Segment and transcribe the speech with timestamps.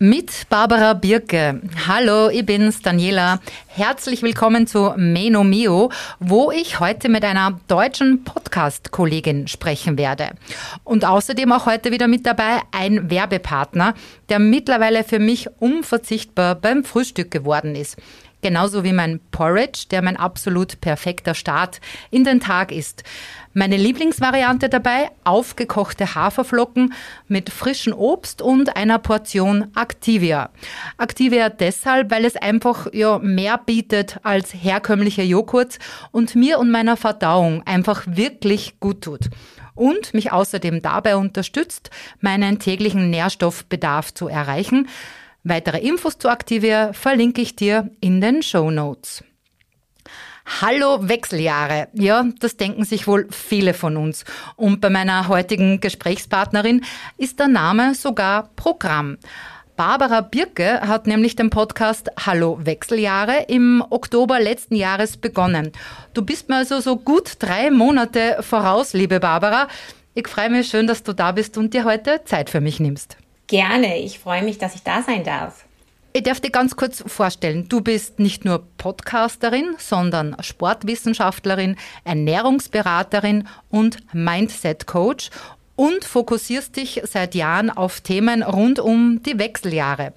[0.00, 1.60] Mit Barbara Birke.
[1.86, 3.38] Hallo, ich bin's, Daniela.
[3.68, 10.30] Herzlich willkommen zu Meno Mio, wo ich heute mit einer deutschen Podcast-Kollegin sprechen werde.
[10.82, 13.94] Und außerdem auch heute wieder mit dabei ein Werbepartner,
[14.30, 17.96] der mittlerweile für mich unverzichtbar beim Frühstück geworden ist.
[18.42, 21.80] Genauso wie mein Porridge, der mein absolut perfekter Start
[22.10, 23.04] in den Tag ist.
[23.56, 26.92] Meine Lieblingsvariante dabei, aufgekochte Haferflocken
[27.28, 30.50] mit frischem Obst und einer Portion Activia.
[30.98, 35.78] Activia deshalb, weil es einfach ja, mehr bietet als herkömmliche Joghurt
[36.10, 39.30] und mir und meiner Verdauung einfach wirklich gut tut
[39.76, 44.88] und mich außerdem dabei unterstützt, meinen täglichen Nährstoffbedarf zu erreichen.
[45.44, 49.22] Weitere Infos zu Activia verlinke ich dir in den Show Notes.
[50.46, 51.88] Hallo Wechseljahre.
[51.94, 54.24] Ja, das denken sich wohl viele von uns.
[54.56, 56.84] Und bei meiner heutigen Gesprächspartnerin
[57.16, 59.16] ist der Name sogar Programm.
[59.76, 65.72] Barbara Birke hat nämlich den Podcast Hallo Wechseljahre im Oktober letzten Jahres begonnen.
[66.12, 69.66] Du bist mir also so gut drei Monate voraus, liebe Barbara.
[70.14, 73.16] Ich freue mich schön, dass du da bist und dir heute Zeit für mich nimmst.
[73.48, 75.64] Gerne, ich freue mich, dass ich da sein darf.
[76.16, 83.96] Ich darf dir ganz kurz vorstellen, du bist nicht nur Podcasterin, sondern Sportwissenschaftlerin, Ernährungsberaterin und
[84.14, 85.30] Mindset Coach
[85.74, 90.12] und fokussierst dich seit Jahren auf Themen rund um die Wechseljahre.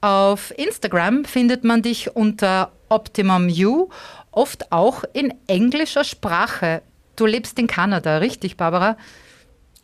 [0.00, 3.90] Auf Instagram findet man dich unter Optimum You,
[4.30, 6.80] oft auch in englischer Sprache.
[7.16, 8.96] Du lebst in Kanada, richtig, Barbara?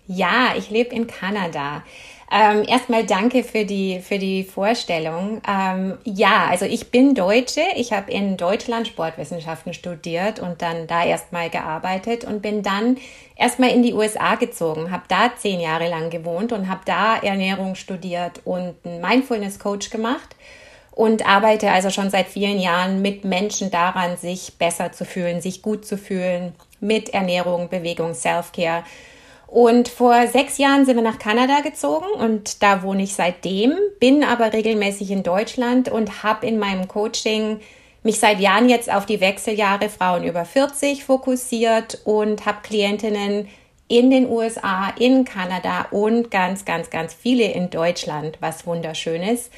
[0.07, 1.85] Ja, ich lebe in Kanada.
[2.33, 5.43] Ähm, erstmal danke für die, für die Vorstellung.
[5.49, 7.63] Ähm, ja, also ich bin Deutsche.
[7.75, 12.99] Ich habe in Deutschland Sportwissenschaften studiert und dann da erstmal gearbeitet und bin dann
[13.35, 17.75] erstmal in die USA gezogen, habe da zehn Jahre lang gewohnt und habe da Ernährung
[17.75, 20.37] studiert und einen Mindfulness-Coach gemacht
[20.93, 25.63] und arbeite also schon seit vielen Jahren mit Menschen daran, sich besser zu fühlen, sich
[25.63, 28.85] gut zu fühlen mit Ernährung, Bewegung, Self-Care
[29.51, 34.23] und vor sechs Jahren sind wir nach Kanada gezogen und da wohne ich seitdem, bin
[34.23, 37.59] aber regelmäßig in Deutschland und habe in meinem Coaching
[38.05, 43.49] mich seit Jahren jetzt auf die Wechseljahre Frauen über 40 fokussiert und habe Klientinnen
[43.89, 49.51] in den USA, in Kanada und ganz, ganz, ganz viele in Deutschland, was wunderschön ist.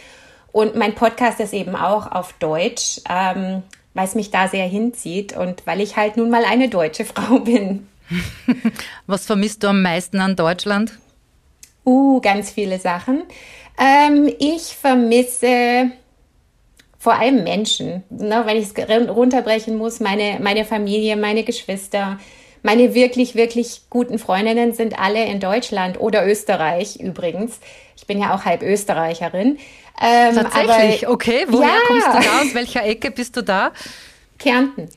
[0.53, 5.37] Und mein Podcast ist eben auch auf Deutsch, ähm, weil es mich da sehr hinzieht
[5.37, 7.89] und weil ich halt nun mal eine deutsche Frau bin.
[9.07, 10.99] Was vermisst du am meisten an Deutschland?
[11.85, 13.25] Uh, ganz viele Sachen.
[13.79, 15.91] Ähm, ich vermisse
[16.99, 18.05] vor allem Menschen.
[18.11, 22.19] Ne, wenn ich es runterbrechen muss, meine, meine Familie, meine Geschwister,
[22.63, 27.59] meine wirklich, wirklich guten Freundinnen sind alle in Deutschland oder Österreich übrigens.
[27.97, 29.59] Ich bin ja auch halb Österreicherin.
[30.01, 31.45] Ähm, Tatsächlich, aber, okay.
[31.49, 31.81] Woher ja.
[31.89, 32.19] kommst du da?
[32.43, 33.73] Aus welcher Ecke bist du da?
[34.39, 34.89] Kärnten.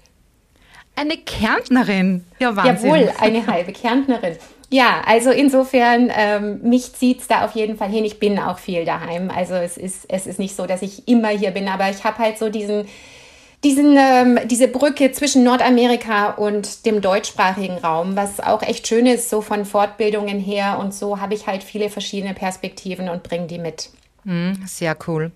[0.96, 2.26] Eine Kärntnerin.
[2.40, 2.90] Ja, Wahnsinn.
[2.90, 4.38] Jawohl, eine halbe Kärntnerin.
[4.70, 8.04] Ja, also insofern, ähm, mich zieht's da auf jeden Fall hin.
[8.06, 9.30] Ich bin auch viel daheim.
[9.30, 12.18] Also es ist, es ist nicht so, dass ich immer hier bin, aber ich habe
[12.18, 12.88] halt so diesen,
[13.64, 19.30] diesen, ähm, diese Brücke zwischen Nordamerika und dem deutschsprachigen Raum, was auch echt schön ist,
[19.30, 20.78] so von Fortbildungen her.
[20.80, 23.90] Und so habe ich halt viele verschiedene Perspektiven und bringe die mit.
[24.24, 25.32] Mm, sehr cool.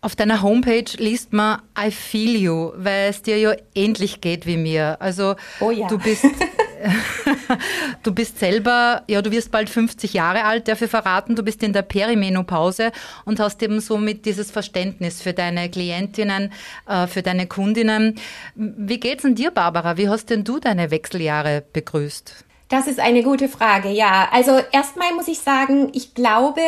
[0.00, 4.56] Auf deiner Homepage liest man I feel you, weil es dir ja ähnlich geht wie
[4.56, 4.96] mir.
[5.00, 5.88] Also oh ja.
[5.88, 6.24] du bist
[8.02, 11.72] du bist selber, ja, du wirst bald 50 Jahre alt, dafür verraten, du bist in
[11.72, 12.92] der Perimenopause
[13.24, 16.52] und hast eben somit dieses Verständnis für deine Klientinnen,
[16.88, 18.16] äh, für deine Kundinnen.
[18.54, 19.96] Wie geht's denn dir, Barbara?
[19.96, 22.44] Wie hast denn du deine Wechseljahre begrüßt?
[22.68, 24.28] Das ist eine gute Frage, ja.
[24.32, 26.60] Also erstmal muss ich sagen, ich glaube,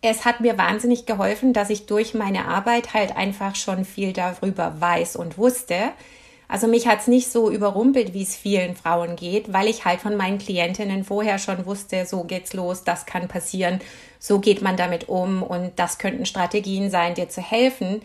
[0.00, 4.80] es hat mir wahnsinnig geholfen, dass ich durch meine Arbeit halt einfach schon viel darüber
[4.80, 5.92] weiß und wusste.
[6.46, 10.00] Also mich hat es nicht so überrumpelt, wie es vielen Frauen geht, weil ich halt
[10.00, 13.80] von meinen Klientinnen vorher schon wusste, so geht's los, das kann passieren,
[14.18, 18.00] so geht man damit um und das könnten Strategien sein, dir zu helfen.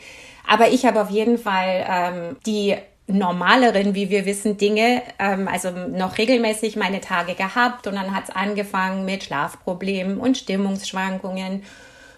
[0.46, 2.76] Aber ich habe auf jeden Fall ähm, die
[3.08, 8.26] normaleren, wie wir wissen, Dinge, ähm, also noch regelmäßig meine Tage gehabt und dann hat
[8.26, 11.64] es angefangen mit Schlafproblemen und Stimmungsschwankungen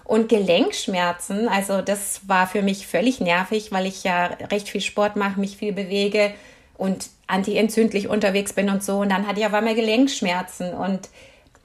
[0.04, 5.16] Und Gelenkschmerzen, also das war für mich völlig nervig, weil ich ja recht viel Sport
[5.16, 6.32] mache, mich viel bewege
[6.78, 9.00] und antientzündlich unterwegs bin und so.
[9.00, 11.10] Und dann hatte ich auf einmal Gelenkschmerzen und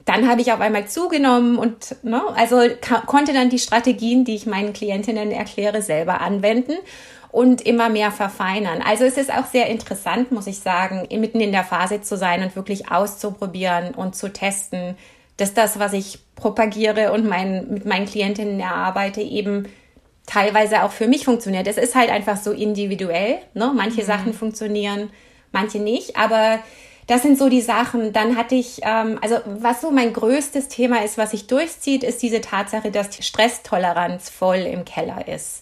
[0.05, 2.61] dann habe ich auf einmal zugenommen und ne, also
[3.05, 6.73] konnte dann die Strategien, die ich meinen Klientinnen erkläre, selber anwenden
[7.31, 8.81] und immer mehr verfeinern.
[8.81, 12.43] Also es ist auch sehr interessant, muss ich sagen, mitten in der Phase zu sein
[12.43, 14.95] und wirklich auszuprobieren und zu testen,
[15.37, 19.67] dass das, was ich propagiere und mein, mit meinen Klientinnen erarbeite, eben
[20.25, 21.67] teilweise auch für mich funktioniert.
[21.67, 23.39] Es ist halt einfach so individuell.
[23.53, 23.71] Ne?
[23.75, 24.05] Manche mhm.
[24.05, 25.09] Sachen funktionieren,
[25.51, 26.17] manche nicht.
[26.17, 26.59] Aber
[27.11, 28.13] das sind so die Sachen.
[28.13, 32.21] Dann hatte ich, ähm, also was so mein größtes Thema ist, was sich durchzieht, ist
[32.21, 35.61] diese Tatsache, dass die Stresstoleranz voll im Keller ist.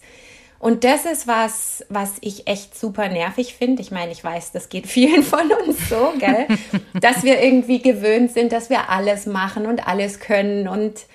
[0.60, 3.82] Und das ist was, was ich echt super nervig finde.
[3.82, 6.46] Ich meine, ich weiß, das geht vielen von uns so, gell?
[7.02, 11.08] dass wir irgendwie gewöhnt sind, dass wir alles machen und alles können und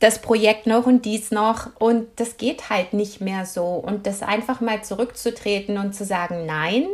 [0.00, 1.70] das Projekt noch und dies noch.
[1.78, 3.64] Und das geht halt nicht mehr so.
[3.64, 6.86] Und das einfach mal zurückzutreten und zu sagen, nein,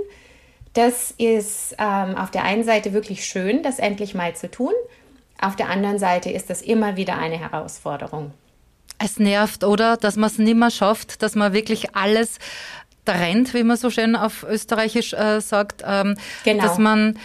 [0.75, 4.73] das ist ähm, auf der einen Seite wirklich schön, das endlich mal zu tun.
[5.41, 8.33] Auf der anderen Seite ist das immer wieder eine Herausforderung.
[8.99, 9.97] Es nervt, oder?
[9.97, 12.39] Dass man es nicht mehr schafft, dass man wirklich alles
[13.05, 15.83] trennt, wie man so schön auf Österreichisch äh, sagt.
[15.87, 16.63] Ähm, genau.
[16.63, 17.19] Dass man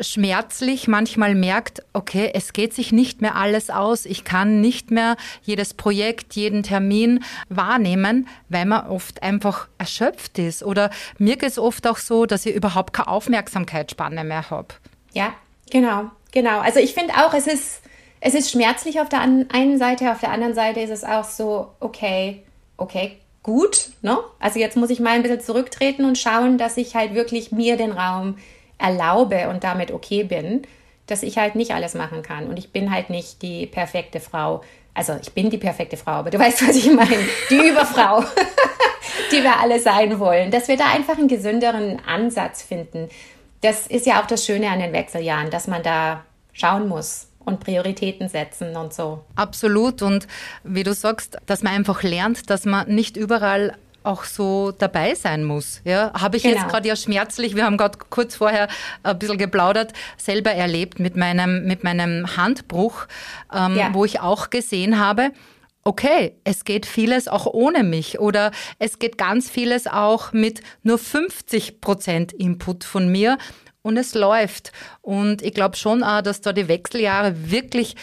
[0.00, 4.04] schmerzlich manchmal merkt, okay, es geht sich nicht mehr alles aus.
[4.04, 10.62] Ich kann nicht mehr jedes Projekt, jeden Termin wahrnehmen, weil man oft einfach erschöpft ist.
[10.62, 14.68] Oder mir geht es oft auch so, dass ich überhaupt keine Aufmerksamkeitsspanne mehr habe.
[15.12, 15.32] Ja,
[15.70, 16.60] genau, genau.
[16.60, 17.82] Also ich finde auch, es ist
[18.20, 21.68] es ist schmerzlich auf der einen Seite, auf der anderen Seite ist es auch so,
[21.80, 22.42] okay,
[22.76, 24.18] okay, gut, ne?
[24.40, 27.76] Also jetzt muss ich mal ein bisschen zurücktreten und schauen, dass ich halt wirklich mir
[27.76, 28.36] den Raum
[28.78, 30.62] erlaube und damit okay bin,
[31.06, 32.46] dass ich halt nicht alles machen kann.
[32.46, 34.62] Und ich bin halt nicht die perfekte Frau.
[34.94, 37.18] Also ich bin die perfekte Frau, aber du weißt, was ich meine.
[37.50, 38.24] Die Überfrau,
[39.32, 40.50] die wir alle sein wollen.
[40.50, 43.08] Dass wir da einfach einen gesünderen Ansatz finden.
[43.60, 47.60] Das ist ja auch das Schöne an den Wechseljahren, dass man da schauen muss, und
[47.60, 49.24] Prioritäten setzen und so.
[49.36, 50.02] Absolut.
[50.02, 50.26] Und
[50.64, 55.44] wie du sagst, dass man einfach lernt, dass man nicht überall auch so dabei sein
[55.44, 55.80] muss.
[55.84, 56.56] Ja, habe ich genau.
[56.56, 58.68] jetzt gerade ja schmerzlich, wir haben gerade kurz vorher
[59.02, 63.06] ein bisschen geplaudert, selber erlebt mit meinem, mit meinem Handbruch,
[63.52, 63.92] ähm, ja.
[63.92, 65.32] wo ich auch gesehen habe,
[65.84, 70.98] okay, es geht vieles auch ohne mich oder es geht ganz vieles auch mit nur
[70.98, 73.38] 50 Prozent Input von mir
[73.82, 74.72] und es läuft.
[75.00, 77.94] Und ich glaube schon auch, dass da die Wechseljahre wirklich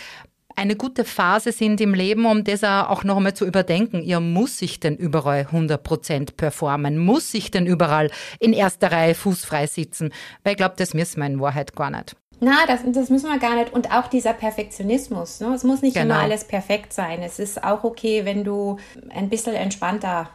[0.55, 4.01] eine gute Phase sind im Leben, um das auch noch einmal zu überdenken.
[4.03, 6.97] Ja, muss ich denn überall 100 Prozent performen?
[6.97, 10.11] Muss ich denn überall in erster Reihe fußfrei sitzen?
[10.44, 12.15] Weil ich glaube, das müssen wir in Wahrheit gar nicht.
[12.39, 13.71] Na, das, das müssen wir gar nicht.
[13.71, 15.39] Und auch dieser Perfektionismus.
[15.39, 15.53] Ne?
[15.53, 16.15] Es muss nicht genau.
[16.15, 17.21] immer alles perfekt sein.
[17.21, 18.77] Es ist auch okay, wenn du
[19.09, 20.29] ein bisschen entspannter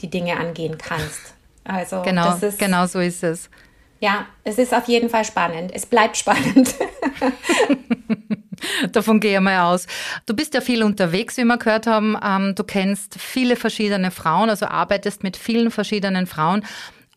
[0.00, 1.34] die Dinge angehen kannst.
[1.64, 3.48] Also genau, ist, genau so ist es.
[4.02, 5.70] Ja, es ist auf jeden Fall spannend.
[5.72, 6.74] Es bleibt spannend.
[8.92, 9.86] Davon gehe ich mal aus.
[10.26, 12.18] Du bist ja viel unterwegs, wie wir gehört haben.
[12.20, 16.64] Ähm, du kennst viele verschiedene Frauen, also arbeitest mit vielen verschiedenen Frauen.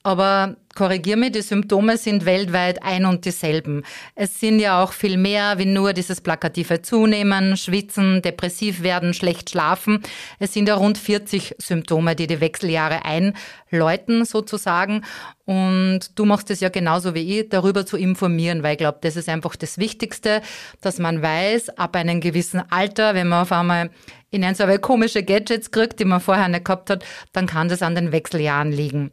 [0.04, 3.84] Aber korrigier mich, die Symptome sind weltweit ein und dieselben.
[4.14, 9.50] Es sind ja auch viel mehr wie nur dieses plakative Zunehmen, Schwitzen, depressiv werden, schlecht
[9.50, 10.04] schlafen.
[10.38, 15.04] Es sind ja rund 40 Symptome, die die Wechseljahre einläuten sozusagen.
[15.46, 19.16] Und du machst es ja genauso wie ich, darüber zu informieren, weil ich glaube, das
[19.16, 20.42] ist einfach das Wichtigste,
[20.82, 23.90] dass man weiß, ab einem gewissen Alter, wenn man auf einmal
[24.32, 27.82] in ein so komische Gadgets kriegt, die man vorher nicht gehabt hat, dann kann das
[27.82, 29.12] an den Wechseljahren liegen.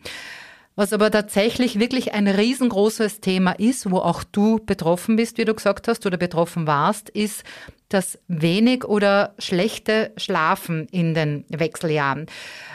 [0.75, 5.55] Was aber tatsächlich wirklich ein riesengroßes Thema ist, wo auch du betroffen bist, wie du
[5.55, 7.45] gesagt hast, oder betroffen warst, ist
[7.91, 12.27] das wenig oder schlechte Schlafen in den Wechseljahren.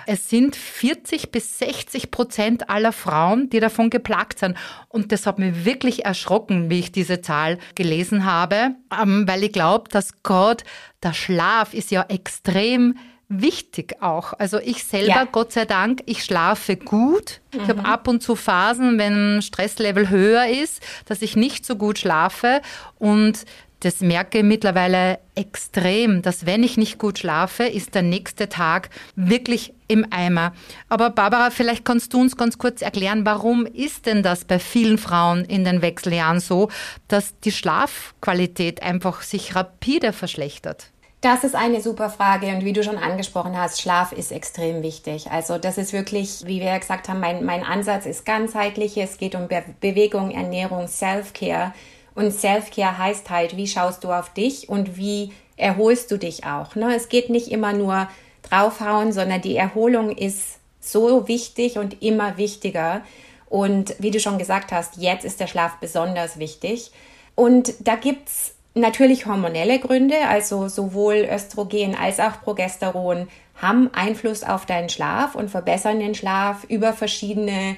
[0.06, 4.56] Es sind 40 bis 60 Prozent aller Frauen, die davon geplagt sind.
[4.90, 9.52] Und das hat mich wirklich erschrocken, wie ich diese Zahl gelesen habe, ähm, weil ich
[9.52, 10.64] glaube, dass gerade
[11.02, 12.96] der Schlaf ist ja extrem
[13.30, 14.34] wichtig auch.
[14.34, 15.26] Also ich selber, ja.
[15.26, 17.42] Gott sei Dank, ich schlafe gut.
[17.54, 17.62] Mhm.
[17.62, 22.00] Ich habe ab und zu Phasen, wenn Stresslevel höher ist, dass ich nicht so gut
[22.00, 22.62] schlafe
[23.00, 23.46] und
[23.82, 28.90] das merke ich mittlerweile extrem, dass wenn ich nicht gut schlafe, ist der nächste Tag
[29.16, 30.54] wirklich im Eimer.
[30.90, 34.98] Aber Barbara, vielleicht kannst du uns ganz kurz erklären, warum ist denn das bei vielen
[34.98, 36.70] Frauen in den Wechseljahren so,
[37.08, 40.88] dass die Schlafqualität einfach sich rapide verschlechtert?
[41.22, 45.32] Das ist eine super Frage und wie du schon angesprochen hast, Schlaf ist extrem wichtig.
[45.32, 48.96] Also das ist wirklich, wie wir ja gesagt haben, mein, mein Ansatz ist ganzheitlich.
[48.98, 51.74] Es geht um Be Bewegung, Ernährung, Self-Care.
[52.14, 56.76] Und Self-Care heißt halt, wie schaust du auf dich und wie erholst du dich auch.
[56.76, 56.96] Ne?
[56.96, 58.08] Es geht nicht immer nur
[58.44, 63.02] draufhauen, sondern die Erholung ist so wichtig und immer wichtiger.
[63.50, 66.92] Und wie du schon gesagt hast, jetzt ist der Schlaf besonders wichtig.
[67.34, 74.44] Und da gibt es natürlich hormonelle Gründe, also sowohl Östrogen als auch Progesteron haben Einfluss
[74.44, 77.76] auf deinen Schlaf und verbessern den Schlaf über verschiedene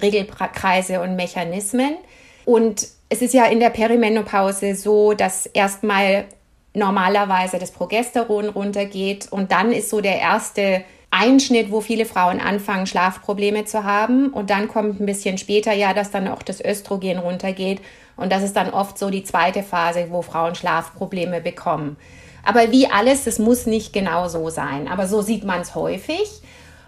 [0.00, 1.96] Regelkreise und Mechanismen.
[2.44, 6.26] Und es ist ja in der Perimenopause so, dass erstmal
[6.74, 12.86] normalerweise das Progesteron runtergeht und dann ist so der erste Einschnitt, wo viele Frauen anfangen,
[12.86, 14.28] Schlafprobleme zu haben.
[14.28, 17.80] Und dann kommt ein bisschen später ja, dass dann auch das Östrogen runtergeht.
[18.16, 21.96] Und das ist dann oft so die zweite Phase, wo Frauen Schlafprobleme bekommen.
[22.44, 24.88] Aber wie alles, das muss nicht genau so sein.
[24.88, 26.40] Aber so sieht man es häufig.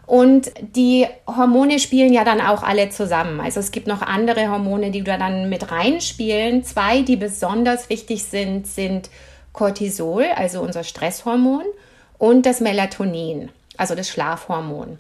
[0.07, 3.41] Und die Hormone spielen ja dann auch alle zusammen.
[3.41, 6.65] Also es gibt noch andere Hormone, die da dann mit reinspielen.
[6.65, 9.11] Zwei, die besonders wichtig sind, sind
[9.53, 11.65] Cortisol, also unser Stresshormon,
[12.19, 14.99] und das Melatonin also das Schlafhormon.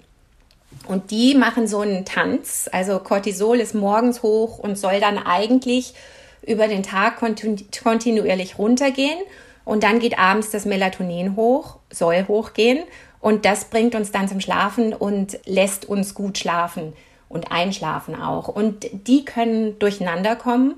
[0.86, 2.68] Und die machen so einen Tanz.
[2.72, 5.94] Also Cortisol ist morgens hoch und soll dann eigentlich
[6.42, 9.18] über den Tag kontinuierlich runtergehen.
[9.64, 12.84] Und dann geht abends das Melatonin hoch, soll hochgehen.
[13.20, 16.92] Und das bringt uns dann zum Schlafen und lässt uns gut schlafen
[17.30, 18.48] und einschlafen auch.
[18.48, 20.74] Und die können durcheinander kommen.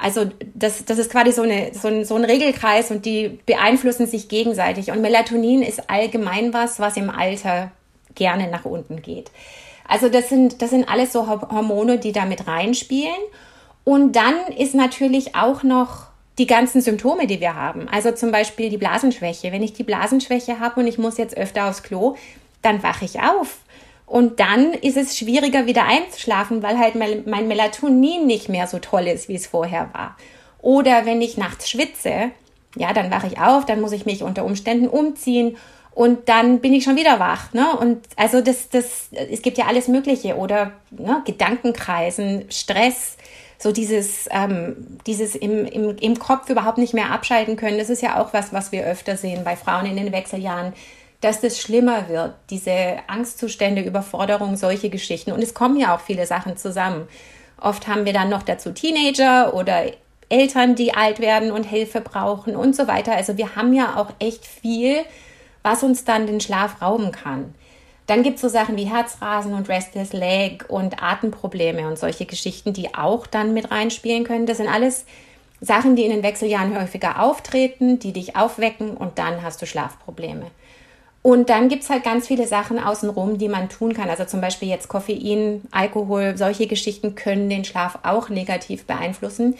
[0.00, 4.06] Also das, das ist quasi so, eine, so, ein, so ein Regelkreis und die beeinflussen
[4.06, 4.90] sich gegenseitig.
[4.90, 7.70] Und Melatonin ist allgemein was, was im Alter
[8.14, 9.30] gerne nach unten geht.
[9.86, 13.12] Also das sind, das sind alles so Hormone, die da mit reinspielen.
[13.84, 16.06] Und dann ist natürlich auch noch
[16.38, 17.88] die ganzen Symptome, die wir haben.
[17.88, 19.52] Also zum Beispiel die Blasenschwäche.
[19.52, 22.16] Wenn ich die Blasenschwäche habe und ich muss jetzt öfter aufs Klo,
[22.62, 23.58] dann wache ich auf.
[24.10, 29.06] Und dann ist es schwieriger, wieder einzuschlafen, weil halt mein Melatonin nicht mehr so toll
[29.06, 30.16] ist, wie es vorher war.
[30.60, 32.32] Oder wenn ich nachts schwitze,
[32.74, 35.56] ja, dann wache ich auf, dann muss ich mich unter Umständen umziehen
[35.92, 37.52] und dann bin ich schon wieder wach.
[37.52, 37.64] Ne?
[37.76, 40.34] Und also das, das, es gibt ja alles Mögliche.
[40.34, 43.16] Oder ne, Gedankenkreisen, Stress,
[43.58, 47.78] so dieses, ähm, dieses im, im, im Kopf überhaupt nicht mehr abschalten können.
[47.78, 50.72] Das ist ja auch was, was wir öfter sehen bei Frauen in den Wechseljahren
[51.20, 55.32] dass das schlimmer wird, diese Angstzustände, Überforderung, solche Geschichten.
[55.32, 57.06] Und es kommen ja auch viele Sachen zusammen.
[57.60, 59.84] Oft haben wir dann noch dazu Teenager oder
[60.30, 63.12] Eltern, die alt werden und Hilfe brauchen und so weiter.
[63.12, 64.98] Also wir haben ja auch echt viel,
[65.62, 67.54] was uns dann den Schlaf rauben kann.
[68.06, 72.72] Dann gibt es so Sachen wie Herzrasen und Restless Leg und Atemprobleme und solche Geschichten,
[72.72, 74.46] die auch dann mit reinspielen können.
[74.46, 75.04] Das sind alles
[75.60, 80.46] Sachen, die in den Wechseljahren häufiger auftreten, die dich aufwecken und dann hast du Schlafprobleme.
[81.22, 84.08] Und dann gibt es halt ganz viele Sachen außenrum, die man tun kann.
[84.08, 89.56] Also zum Beispiel jetzt Koffein, Alkohol, solche Geschichten können den Schlaf auch negativ beeinflussen.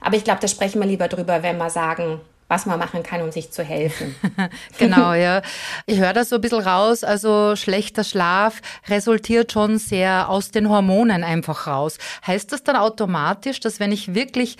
[0.00, 3.22] Aber ich glaube, da sprechen wir lieber drüber, wenn wir sagen, was man machen kann,
[3.22, 4.14] um sich zu helfen.
[4.78, 5.42] genau, ja.
[5.86, 7.02] Ich höre das so ein bisschen raus.
[7.02, 11.98] Also schlechter Schlaf resultiert schon sehr aus den Hormonen einfach raus.
[12.26, 14.56] Heißt das dann automatisch, dass wenn ich wirklich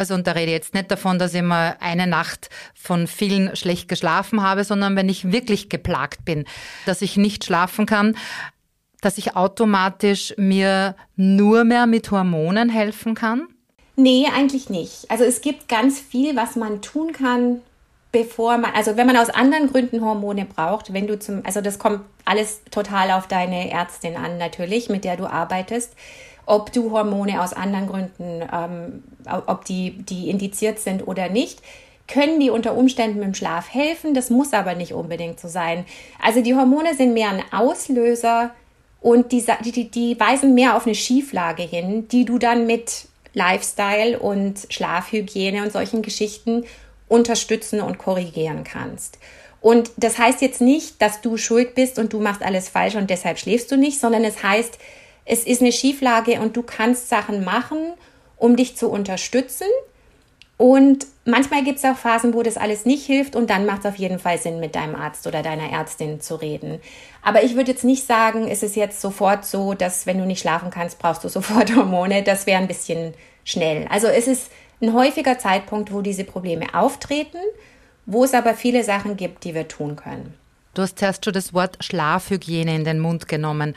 [0.00, 3.54] also und da rede ich jetzt nicht davon, dass ich mal eine Nacht von vielen
[3.54, 6.46] schlecht geschlafen habe, sondern wenn ich wirklich geplagt bin,
[6.86, 8.16] dass ich nicht schlafen kann,
[9.02, 13.46] dass ich automatisch mir nur mehr mit Hormonen helfen kann?
[13.94, 15.10] Nee, eigentlich nicht.
[15.10, 17.60] Also es gibt ganz viel, was man tun kann,
[18.10, 21.78] bevor man, also wenn man aus anderen Gründen Hormone braucht, wenn du zum, also das
[21.78, 25.94] kommt alles total auf deine Ärztin an natürlich, mit der du arbeitest
[26.50, 29.04] ob du Hormone aus anderen Gründen, ähm,
[29.46, 31.62] ob die, die indiziert sind oder nicht,
[32.08, 34.14] können die unter Umständen im Schlaf helfen.
[34.14, 35.84] Das muss aber nicht unbedingt so sein.
[36.20, 38.50] Also die Hormone sind mehr ein Auslöser
[39.00, 44.18] und die, die, die weisen mehr auf eine Schieflage hin, die du dann mit Lifestyle
[44.18, 46.64] und Schlafhygiene und solchen Geschichten
[47.06, 49.18] unterstützen und korrigieren kannst.
[49.60, 53.08] Und das heißt jetzt nicht, dass du schuld bist und du machst alles falsch und
[53.08, 54.78] deshalb schläfst du nicht, sondern es heißt,
[55.30, 57.92] es ist eine Schieflage und du kannst Sachen machen,
[58.36, 59.68] um dich zu unterstützen.
[60.56, 63.86] Und manchmal gibt es auch Phasen, wo das alles nicht hilft und dann macht es
[63.86, 66.80] auf jeden Fall Sinn, mit deinem Arzt oder deiner Ärztin zu reden.
[67.22, 70.40] Aber ich würde jetzt nicht sagen, es ist jetzt sofort so, dass wenn du nicht
[70.40, 72.24] schlafen kannst, brauchst du sofort Hormone.
[72.24, 73.86] Das wäre ein bisschen schnell.
[73.88, 74.50] Also es ist
[74.82, 77.38] ein häufiger Zeitpunkt, wo diese Probleme auftreten,
[78.04, 80.34] wo es aber viele Sachen gibt, die wir tun können.
[80.74, 83.74] Du hast zuerst schon das Wort Schlafhygiene in den Mund genommen.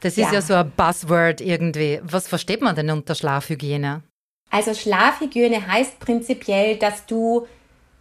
[0.00, 2.00] Das ist ja, ja so ein Buzzword irgendwie.
[2.02, 4.02] Was versteht man denn unter Schlafhygiene?
[4.50, 7.46] Also Schlafhygiene heißt prinzipiell, dass du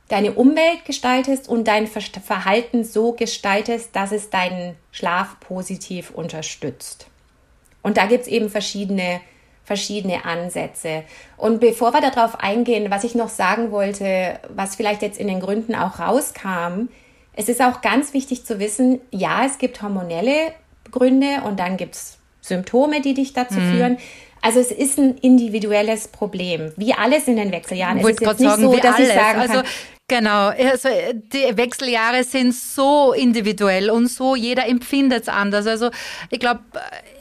[0.09, 7.07] deine Umwelt gestaltest und dein Verhalten so gestaltest, dass es deinen Schlaf positiv unterstützt.
[7.81, 9.21] Und da gibt es eben verschiedene,
[9.63, 11.03] verschiedene Ansätze.
[11.37, 15.39] Und bevor wir darauf eingehen, was ich noch sagen wollte, was vielleicht jetzt in den
[15.39, 16.89] Gründen auch rauskam,
[17.35, 20.53] Es ist auch ganz wichtig zu wissen, ja, es gibt hormonelle
[20.91, 23.71] Gründe und dann gibt es Symptome, die dich dazu mhm.
[23.71, 23.97] führen.
[24.41, 27.99] Also es ist ein individuelles Problem, wie alles in den Wechseljahren.
[27.99, 29.07] Es ist jetzt nicht sagen, so, dass alles.
[29.07, 29.69] ich sagen kann, also
[30.09, 35.65] Genau, also die Wechseljahre sind so individuell und so, jeder empfindet es anders.
[35.65, 35.91] Also
[36.29, 36.59] ich glaube,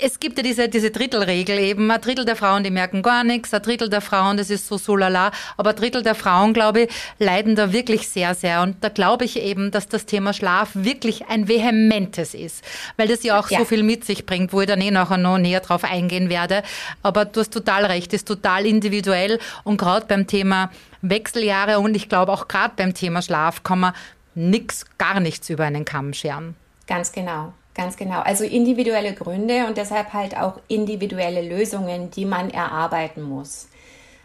[0.00, 1.88] es gibt ja diese, diese Drittelregel eben.
[1.92, 4.78] Ein Drittel der Frauen, die merken gar nichts, ein Drittel der Frauen, das ist so
[4.78, 8.62] so lala, aber ein Drittel der Frauen, glaube ich, leiden da wirklich sehr, sehr.
[8.62, 12.64] Und da glaube ich eben, dass das Thema Schlaf wirklich ein vehementes ist,
[12.96, 13.60] weil das ja auch ja.
[13.60, 16.64] so viel mit sich bringt, wo ich dann eh nachher noch näher drauf eingehen werde.
[17.04, 22.08] Aber du hast total recht, ist total individuell und gerade beim Thema Wechseljahre und ich
[22.08, 23.94] glaube auch gerade beim Thema Schlaf kann man
[24.34, 26.56] nichts, gar nichts über einen Kamm scheren.
[26.86, 27.52] Ganz genau.
[27.74, 28.20] Ganz genau.
[28.20, 33.68] Also individuelle Gründe und deshalb halt auch individuelle Lösungen, die man erarbeiten muss.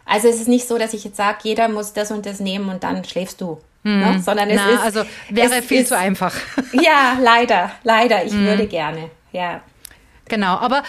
[0.04, 2.68] Also es ist nicht so, dass ich jetzt sage, jeder muss das und das nehmen
[2.68, 3.60] und dann schläfst du.
[3.84, 4.00] Hm.
[4.00, 4.20] Ne?
[4.20, 4.80] Sondern es Na, ist.
[4.80, 6.34] Also wäre viel ist, zu einfach.
[6.72, 8.24] Ja, leider, leider.
[8.24, 8.44] Ich hm.
[8.44, 9.10] würde gerne.
[9.32, 9.62] Ja.
[10.26, 10.82] Genau, aber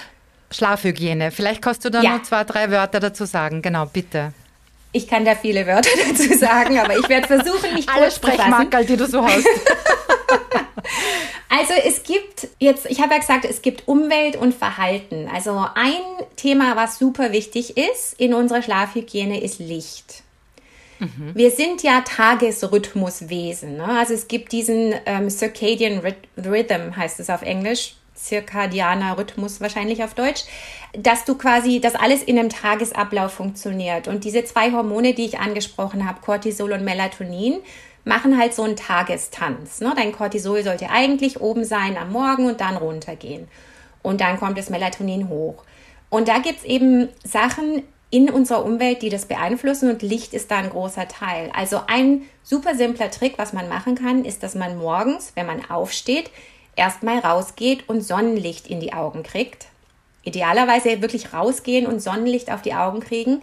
[0.52, 1.32] Schlafhygiene.
[1.32, 2.18] Vielleicht kannst du da ja.
[2.18, 3.62] noch zwei, drei Wörter dazu sagen.
[3.62, 4.34] Genau, bitte.
[4.92, 8.86] Ich kann da viele Wörter dazu sagen, aber ich werde versuchen, mich Alle kurz Sprechmakel,
[8.86, 9.46] die du so hast.
[11.50, 15.30] also es gibt jetzt, ich habe ja gesagt, es gibt Umwelt und Verhalten.
[15.34, 16.02] Also ein
[16.36, 20.24] Thema, was super wichtig ist in unserer Schlafhygiene, ist Licht.
[21.00, 21.32] Mhm.
[21.34, 23.78] Wir sind ja Tagesrhythmuswesen.
[23.78, 23.86] Ne?
[23.86, 26.02] Also es gibt diesen ähm, Circadian
[26.38, 27.96] Rhythm, heißt es auf Englisch
[28.26, 30.44] zirkadianer Rhythmus wahrscheinlich auf Deutsch,
[30.94, 34.08] dass du quasi, dass alles in einem Tagesablauf funktioniert.
[34.08, 37.60] Und diese zwei Hormone, die ich angesprochen habe, Cortisol und Melatonin,
[38.04, 39.82] machen halt so einen Tagestanz.
[39.82, 39.94] Ne?
[39.96, 43.48] Dein Cortisol sollte eigentlich oben sein am Morgen und dann runtergehen.
[44.02, 45.64] Und dann kommt das Melatonin hoch.
[46.10, 50.50] Und da gibt es eben Sachen in unserer Umwelt, die das beeinflussen und Licht ist
[50.50, 51.52] da ein großer Teil.
[51.54, 55.70] Also ein super simpler Trick, was man machen kann, ist, dass man morgens, wenn man
[55.70, 56.32] aufsteht,
[56.80, 59.68] erstmal rausgeht und Sonnenlicht in die Augen kriegt.
[60.24, 63.42] Idealerweise wirklich rausgehen und Sonnenlicht auf die Augen kriegen.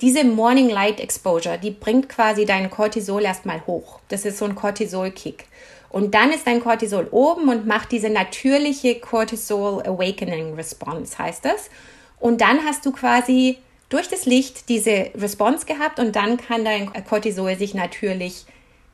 [0.00, 4.00] Diese Morning Light Exposure, die bringt quasi dein Cortisol erstmal hoch.
[4.08, 5.46] Das ist so ein Cortisol-Kick.
[5.90, 11.70] Und dann ist dein Cortisol oben und macht diese natürliche Cortisol Awakening Response, heißt das.
[12.18, 13.58] Und dann hast du quasi
[13.90, 18.46] durch das Licht diese Response gehabt und dann kann dein Cortisol sich natürlich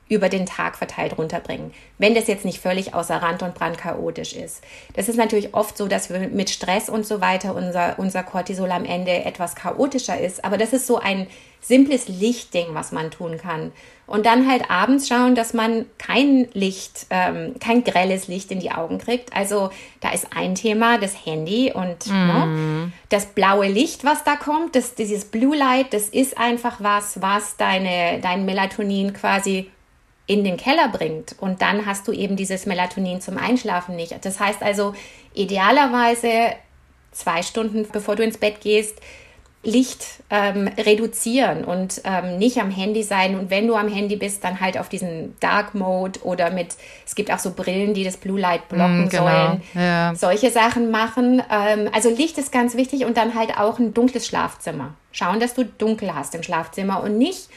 [0.08, 1.72] über den Tag verteilt runterbringen.
[1.98, 4.62] Wenn das jetzt nicht völlig außer Rand und Brand chaotisch ist.
[4.94, 8.70] Das ist natürlich oft so, dass wir mit Stress und so weiter unser, unser Cortisol
[8.70, 10.44] am Ende etwas chaotischer ist.
[10.44, 11.26] Aber das ist so ein
[11.60, 13.72] simples Lichtding, was man tun kann.
[14.06, 18.70] Und dann halt abends schauen, dass man kein Licht, ähm, kein grelles Licht in die
[18.70, 19.36] Augen kriegt.
[19.36, 19.68] Also
[20.00, 22.12] da ist ein Thema, das Handy und mm.
[22.12, 27.20] ne, das blaue Licht, was da kommt, das, dieses Blue Light, das ist einfach was,
[27.20, 29.70] was deine, dein Melatonin quasi
[30.28, 31.34] in den Keller bringt.
[31.40, 34.14] Und dann hast du eben dieses Melatonin zum Einschlafen nicht.
[34.24, 34.94] Das heißt also,
[35.34, 36.52] idealerweise
[37.10, 39.00] zwei Stunden bevor du ins Bett gehst,
[39.64, 43.36] Licht ähm, reduzieren und ähm, nicht am Handy sein.
[43.36, 47.16] Und wenn du am Handy bist, dann halt auf diesen Dark Mode oder mit, es
[47.16, 49.24] gibt auch so Brillen, die das Blue Light blocken mm, genau.
[49.24, 49.62] sollen.
[49.74, 50.14] Ja.
[50.14, 51.42] Solche Sachen machen.
[51.50, 54.94] Ähm, also Licht ist ganz wichtig und dann halt auch ein dunkles Schlafzimmer.
[55.10, 57.48] Schauen, dass du dunkel hast im Schlafzimmer und nicht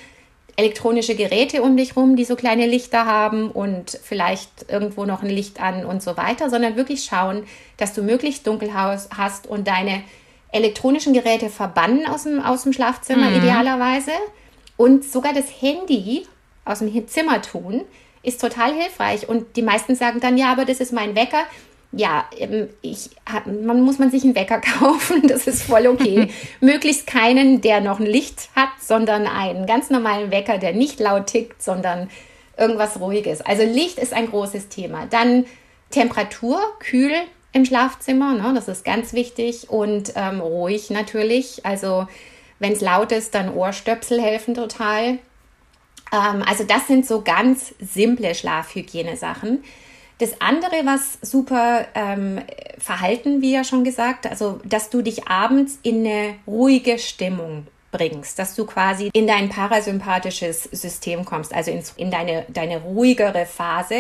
[0.56, 5.30] elektronische Geräte um dich rum, die so kleine Lichter haben und vielleicht irgendwo noch ein
[5.30, 7.44] Licht an und so weiter, sondern wirklich schauen,
[7.78, 10.04] dass du möglichst dunkel hast und deine
[10.52, 13.38] elektronischen Geräte verbannen aus dem, aus dem Schlafzimmer mhm.
[13.38, 14.12] idealerweise
[14.78, 16.26] und sogar das Handy
[16.66, 17.82] aus dem Zimmer tun,
[18.24, 19.28] ist total hilfreich.
[19.28, 21.44] Und die meisten sagen dann, ja, aber das ist mein Wecker
[21.91, 23.10] ja, ähm, ich,
[23.45, 26.30] man muss man sich einen Wecker kaufen, das ist voll okay.
[26.62, 31.27] Möglichst keinen, der noch ein Licht hat, sondern einen ganz normalen Wecker, der nicht laut
[31.27, 32.10] tickt, sondern
[32.58, 33.41] irgendwas Ruhiges.
[33.41, 35.06] Also Licht ist ein großes Thema.
[35.10, 35.45] Dann
[35.89, 37.13] Temperatur, kühl
[37.54, 41.65] im Schlafzimmer, ne, das ist ganz wichtig und ähm, ruhig natürlich.
[41.65, 42.08] Also
[42.60, 45.17] wenn es laut ist, dann Ohrstöpsel helfen total.
[46.13, 49.63] Ähm, also das sind so ganz simple Schlafhygiene-Sachen.
[50.21, 52.41] Das andere, was super ähm,
[52.77, 58.38] Verhalten, wie ja schon gesagt, also dass du dich abends in eine ruhige Stimmung bringst,
[58.38, 63.95] dass du quasi in dein parasympathisches System kommst, also in, in deine, deine ruhigere Phase.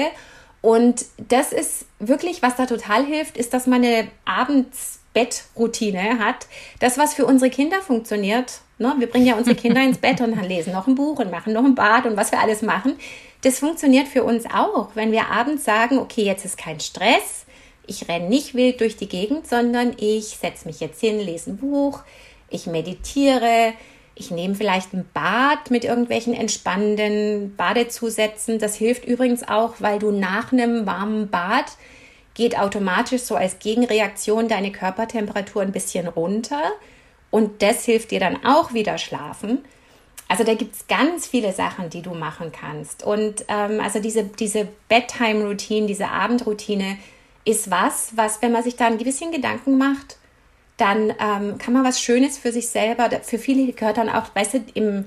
[0.61, 6.45] Und das ist wirklich, was da total hilft, ist, dass man eine Abendsbettroutine hat.
[6.79, 8.59] Das, was für unsere Kinder funktioniert.
[8.77, 8.93] Ne?
[8.99, 11.65] Wir bringen ja unsere Kinder ins Bett und lesen noch ein Buch und machen noch
[11.65, 12.93] ein Bad und was wir alles machen
[13.41, 17.45] das funktioniert für uns auch, wenn wir abends sagen, okay, jetzt ist kein Stress,
[17.87, 21.57] ich renne nicht wild durch die Gegend, sondern ich setze mich jetzt hin, lese ein
[21.57, 22.01] Buch,
[22.49, 23.73] ich meditiere,
[24.13, 28.59] Ich nehme vielleicht ein Bad mit irgendwelchen entspannenden Badezusätzen.
[28.59, 31.65] Das hilft übrigens auch, weil du nach einem warmen Bad
[32.33, 36.61] geht automatisch so als Gegenreaktion deine Körpertemperatur ein bisschen runter.
[37.29, 39.59] Und das hilft dir dann auch wieder schlafen.
[40.31, 43.03] Also da gibt es ganz viele Sachen, die du machen kannst.
[43.03, 46.97] Und ähm, also diese, diese Bedtime-Routine, diese Abendroutine
[47.43, 50.15] ist was, was, wenn man sich da ein bisschen Gedanken macht,
[50.77, 54.53] dann ähm, kann man was Schönes für sich selber, für viele gehört dann auch, weißt
[54.53, 55.05] du, im,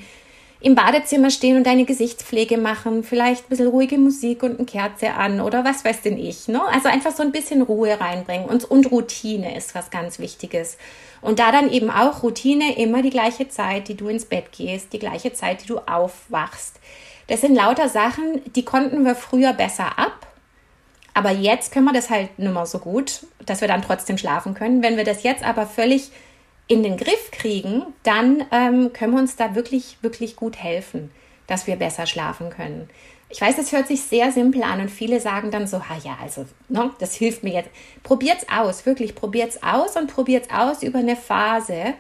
[0.61, 5.13] im Badezimmer stehen und deine Gesichtspflege machen, vielleicht ein bisschen ruhige Musik und eine Kerze
[5.13, 6.49] an oder was weiß denn ich.
[6.49, 6.63] Ne?
[6.73, 10.79] Also einfach so ein bisschen Ruhe reinbringen und, und Routine ist was ganz Wichtiges.
[11.21, 14.93] Und da dann eben auch Routine, immer die gleiche Zeit, die du ins Bett gehst,
[14.93, 16.81] die gleiche Zeit, die du aufwachst.
[17.27, 20.27] Das sind lauter Sachen, die konnten wir früher besser ab.
[21.15, 24.55] Aber jetzt können wir das halt nicht mehr so gut, dass wir dann trotzdem schlafen
[24.55, 24.83] können.
[24.83, 26.11] Wenn wir das jetzt aber völlig
[26.67, 31.11] in den Griff kriegen, dann ähm, können wir uns da wirklich, wirklich gut helfen,
[31.47, 32.89] dass wir besser schlafen können.
[33.29, 36.17] Ich weiß, das hört sich sehr simpel an und viele sagen dann so, ha ja,
[36.23, 37.71] also, ne, das hilft mir jetzt.
[38.03, 41.95] Probiert's aus, wirklich, probiert's aus und probiert's aus über eine Phase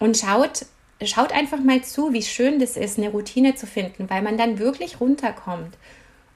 [0.00, 0.66] und schaut,
[1.02, 4.58] schaut einfach mal zu, wie schön das ist, eine Routine zu finden, weil man dann
[4.58, 5.78] wirklich runterkommt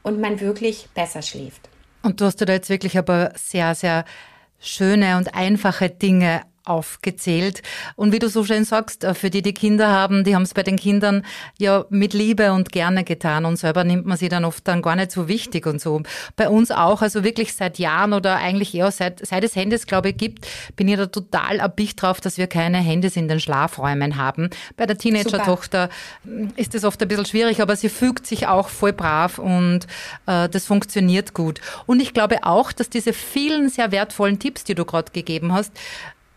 [0.02, 1.68] und man wirklich besser schläft.
[2.02, 4.04] Und du hast da jetzt wirklich aber sehr, sehr
[4.60, 7.62] schöne und einfache Dinge aufgezählt.
[7.96, 10.54] Und wie du so schön sagst, äh, für die, die Kinder haben, die haben es
[10.54, 11.24] bei den Kindern
[11.58, 14.96] ja mit Liebe und gerne getan und selber nimmt man sie dann oft dann gar
[14.96, 16.02] nicht so wichtig und so.
[16.36, 20.10] Bei uns auch, also wirklich seit Jahren oder eigentlich eher seit, seit es Handys, glaube
[20.10, 24.16] ich, gibt, bin ich da total erbicht drauf, dass wir keine Handys in den Schlafräumen
[24.16, 24.50] haben.
[24.76, 25.88] Bei der Teenager-Tochter
[26.56, 29.86] ist das oft ein bisschen schwierig, aber sie fügt sich auch voll brav und
[30.26, 31.60] äh, das funktioniert gut.
[31.86, 35.72] Und ich glaube auch, dass diese vielen sehr wertvollen Tipps, die du gerade gegeben hast,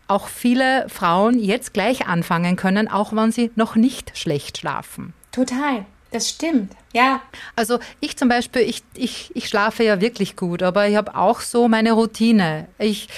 [0.08, 5.14] auch viele Frauen jetzt gleich anfangen können, auch wenn sie noch nicht schlecht schlafen.
[5.30, 5.86] Total.
[6.12, 7.22] Das stimmt, ja.
[7.56, 11.40] Also ich zum Beispiel, ich, ich, ich schlafe ja wirklich gut, aber ich habe auch
[11.40, 12.68] so meine Routine.
[12.78, 13.08] Ich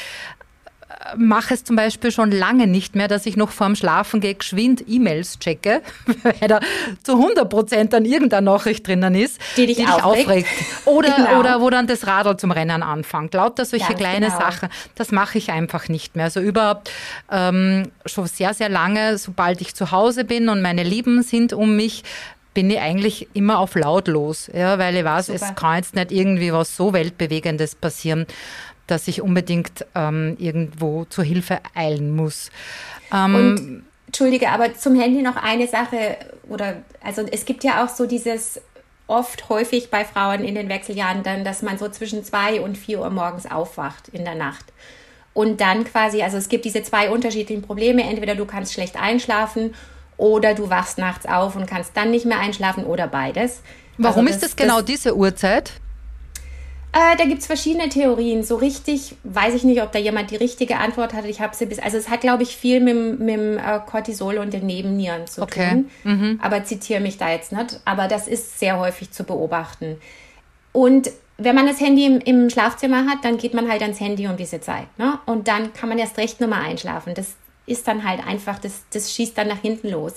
[1.17, 4.85] mache es zum Beispiel schon lange nicht mehr, dass ich noch vorm Schlafen gehe, geschwind
[4.87, 5.83] E-Mails checke,
[6.23, 6.61] weil da
[7.03, 10.29] zu 100 Prozent dann irgendeine Nachricht drinnen ist, die dich, die dich aufregt.
[10.29, 10.49] aufregt.
[10.87, 11.41] Oder, genau.
[11.41, 13.35] oder wo dann das Radl zum Rennen anfängt.
[13.35, 14.39] Lauter solche Ganz kleine genau.
[14.39, 16.27] Sachen, das mache ich einfach nicht mehr.
[16.27, 16.91] Also überhaupt
[17.31, 21.77] ähm, schon sehr, sehr lange, sobald ich zu Hause bin und meine Lieben sind um
[21.77, 22.03] mich,
[22.55, 25.41] bin ich eigentlich immer auf lautlos, ja, weil ich weiß, Super.
[25.43, 28.27] es kann jetzt nicht irgendwie was so weltbewegendes passieren
[28.87, 32.51] dass ich unbedingt ähm, irgendwo zur Hilfe eilen muss.
[33.13, 36.17] Ähm, Und Entschuldige, aber zum Handy noch eine Sache
[36.49, 38.61] oder also es gibt ja auch so dieses
[39.07, 43.01] oft häufig bei Frauen in den Wechseljahren dann, dass man so zwischen zwei und vier
[43.01, 44.67] Uhr morgens aufwacht in der Nacht.
[45.35, 48.05] Und dann quasi, also es gibt diese zwei unterschiedlichen Probleme.
[48.05, 49.75] Entweder du kannst schlecht einschlafen
[50.17, 53.61] oder du wachst nachts auf und kannst dann nicht mehr einschlafen oder beides.
[53.99, 55.73] Warum also das, ist das genau das, diese Uhrzeit?
[56.95, 58.45] Äh, da gibt es verschiedene Theorien.
[58.45, 61.25] So richtig weiß ich nicht, ob da jemand die richtige Antwort hat.
[61.25, 61.81] Ich habe sie bis.
[61.81, 65.43] Also es hat, glaube ich, viel mit, mit dem äh, Cortisol und den Nebennieren zu
[65.43, 65.71] okay.
[65.71, 65.91] tun.
[66.05, 66.39] Mhm.
[66.41, 67.81] Aber zitiere mich da jetzt nicht.
[67.85, 69.97] Aber das ist sehr häufig zu beobachten.
[70.71, 74.29] Und wenn man das Handy im, im, Schlafzimmer hat, dann geht man halt ans Handy
[74.29, 74.87] um diese Zeit.
[74.97, 75.19] Ne?
[75.27, 77.15] Und dann kann man erst recht nochmal einschlafen.
[77.15, 77.35] Das
[77.67, 80.13] ist dann halt einfach, das, das schießt dann nach hinten los.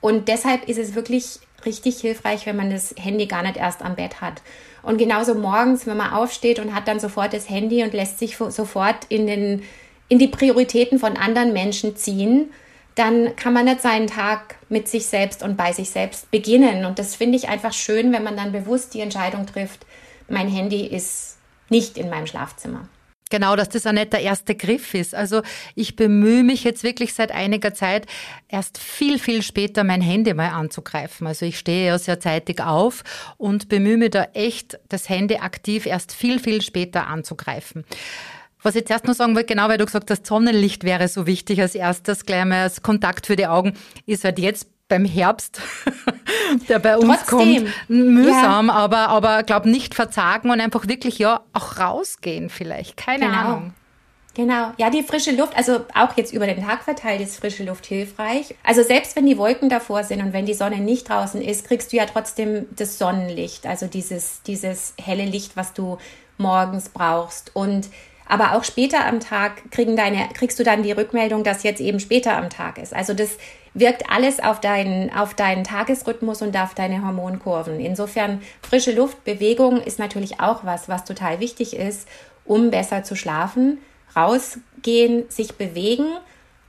[0.00, 3.96] Und deshalb ist es wirklich richtig hilfreich, wenn man das Handy gar nicht erst am
[3.96, 4.40] Bett hat.
[4.82, 8.36] Und genauso morgens, wenn man aufsteht und hat dann sofort das Handy und lässt sich
[8.36, 9.62] sofort in, den,
[10.08, 12.50] in die Prioritäten von anderen Menschen ziehen,
[12.94, 16.84] dann kann man nicht seinen Tag mit sich selbst und bei sich selbst beginnen.
[16.84, 19.86] Und das finde ich einfach schön, wenn man dann bewusst die Entscheidung trifft,
[20.28, 22.88] mein Handy ist nicht in meinem Schlafzimmer.
[23.32, 25.14] Genau, dass das auch nicht der erste Griff ist.
[25.14, 25.40] Also
[25.74, 28.04] ich bemühe mich jetzt wirklich seit einiger Zeit,
[28.46, 31.26] erst viel, viel später mein Handy mal anzugreifen.
[31.26, 33.04] Also ich stehe ja sehr zeitig auf
[33.38, 37.86] und bemühe mich da echt, das Handy aktiv erst viel, viel später anzugreifen.
[38.62, 41.26] Was ich jetzt erst noch sagen wollte, genau weil du gesagt hast, Sonnenlicht wäre so
[41.26, 43.72] wichtig als erstes, gleich mal als Kontakt für die Augen,
[44.04, 45.62] ist halt jetzt beim Herbst,
[46.68, 47.64] der bei uns Trotzdem.
[47.64, 48.74] kommt, mühsam, ja.
[48.74, 52.98] aber, aber glaub nicht verzagen und einfach wirklich ja auch rausgehen vielleicht.
[52.98, 53.38] Keine genau.
[53.38, 53.74] Ahnung.
[54.34, 57.86] Genau, ja, die frische Luft, also auch jetzt über den Tag verteilt ist frische Luft
[57.86, 58.54] hilfreich.
[58.64, 61.92] Also selbst wenn die Wolken davor sind und wenn die Sonne nicht draußen ist, kriegst
[61.92, 65.96] du ja trotzdem das Sonnenlicht, also dieses, dieses helle Licht, was du
[66.36, 67.56] morgens brauchst.
[67.56, 67.88] Und
[68.26, 72.00] aber auch später am Tag kriegen deine, kriegst du dann die Rückmeldung, dass jetzt eben
[72.00, 72.94] später am Tag ist.
[72.94, 73.36] Also das
[73.74, 77.80] wirkt alles auf deinen, auf deinen Tagesrhythmus und auf deine Hormonkurven.
[77.80, 82.06] Insofern frische Luft, Bewegung ist natürlich auch was, was total wichtig ist,
[82.44, 83.78] um besser zu schlafen.
[84.14, 86.06] Rausgehen, sich bewegen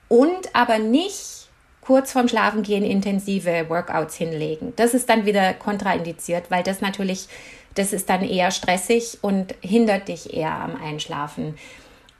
[0.07, 1.49] und aber nicht
[1.81, 4.73] kurz vorm Schlafengehen intensive Workouts hinlegen.
[4.77, 7.27] Das ist dann wieder kontraindiziert, weil das natürlich,
[7.75, 11.55] das ist dann eher stressig und hindert dich eher am Einschlafen.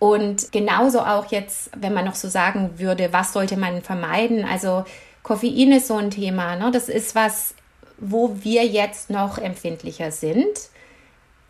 [0.04, 4.44] Und genauso auch jetzt, wenn man noch so sagen würde, was sollte man vermeiden?
[4.44, 4.84] Also
[5.24, 6.58] Koffein ist so ein Thema.
[6.58, 6.72] Ne?
[6.72, 7.56] Das ist was,
[8.00, 10.58] wo wir jetzt noch empfindlicher sind.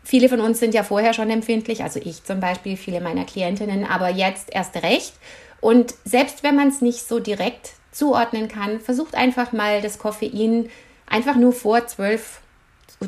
[0.04, 3.84] Viele von uns sind ja vorher schon empfindlich, also ich zum Beispiel, viele meiner Klientinnen,
[3.84, 5.14] aber jetzt erst recht.
[5.60, 10.68] Und selbst wenn man es nicht so direkt zuordnen kann, versucht einfach mal das Koffein
[11.08, 12.40] einfach nur vor zwölf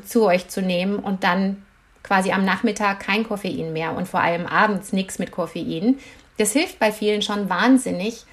[0.09, 1.66] zu euch zu nehmen und dann
[2.07, 5.99] quasi am Nachmittag kein Koffein mehr und vor allem abends nichts mit Koffein.
[6.39, 8.25] Das hilft bei vielen schon wahnsinnig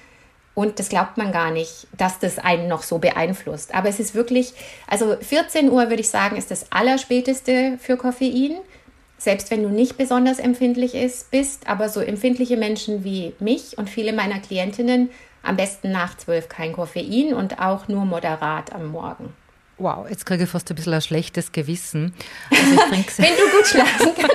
[0.54, 3.74] und das glaubt man gar nicht, dass das einen noch so beeinflusst.
[3.74, 4.52] Aber es ist wirklich,
[4.86, 8.56] also 14 Uhr würde ich sagen, ist das Allerspäteste für Koffein.
[9.18, 13.90] Selbst wenn du nicht besonders empfindlich ist, bist, aber so empfindliche Menschen wie mich und
[13.90, 15.10] viele meiner Klientinnen
[15.42, 19.32] am besten nach 12 kein Koffein und auch nur moderat am Morgen.
[19.76, 22.14] Wow, jetzt kriege ich fast ein bisschen ein schlechtes Gewissen.
[22.50, 22.76] Also
[23.16, 24.34] Wenn du gut schlafen kannst.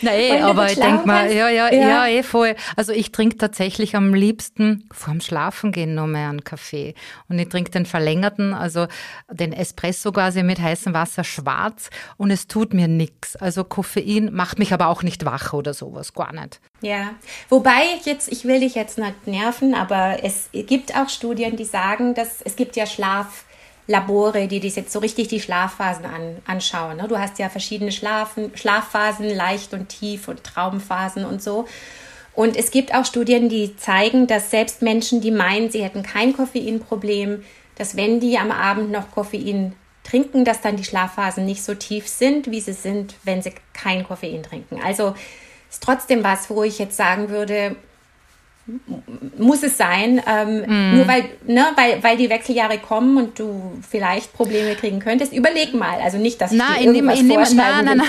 [0.00, 2.54] Nein, aber ich denke mal, ja, ja, ja, ja, eh voll.
[2.76, 6.94] Also ich trinke tatsächlich am liebsten vorm Schlafengehen noch mehr einen Kaffee.
[7.28, 8.86] Und ich trinke den verlängerten, also
[9.30, 13.34] den Espresso quasi mit heißem Wasser schwarz und es tut mir nichts.
[13.34, 16.60] Also Koffein macht mich aber auch nicht wach oder sowas, gar nicht.
[16.82, 17.14] Ja,
[17.48, 21.64] wobei ich jetzt, ich will dich jetzt nicht nerven, aber es gibt auch Studien, die
[21.64, 23.45] sagen, dass es gibt ja Schlaf
[23.86, 26.96] Labore, die das jetzt so richtig die Schlafphasen an, anschauen.
[26.96, 27.06] Ne?
[27.08, 31.66] Du hast ja verschiedene Schlafen, Schlafphasen, leicht und tief und Traumphasen und so.
[32.34, 36.36] Und es gibt auch Studien, die zeigen, dass selbst Menschen, die meinen, sie hätten kein
[36.36, 37.44] Koffeinproblem,
[37.76, 42.08] dass wenn die am Abend noch Koffein trinken, dass dann die Schlafphasen nicht so tief
[42.08, 44.80] sind, wie sie sind, wenn sie kein Koffein trinken.
[44.84, 45.14] Also
[45.70, 47.76] ist trotzdem was, wo ich jetzt sagen würde,
[49.38, 50.96] muss es sein, ähm, mm.
[50.96, 55.32] nur weil, ne, weil, weil die Wechseljahre kommen und du vielleicht Probleme kriegen könntest.
[55.32, 58.00] Überleg mal, also nicht, dass na, ich dir irgendwas ich nehme, nein, nein, nein.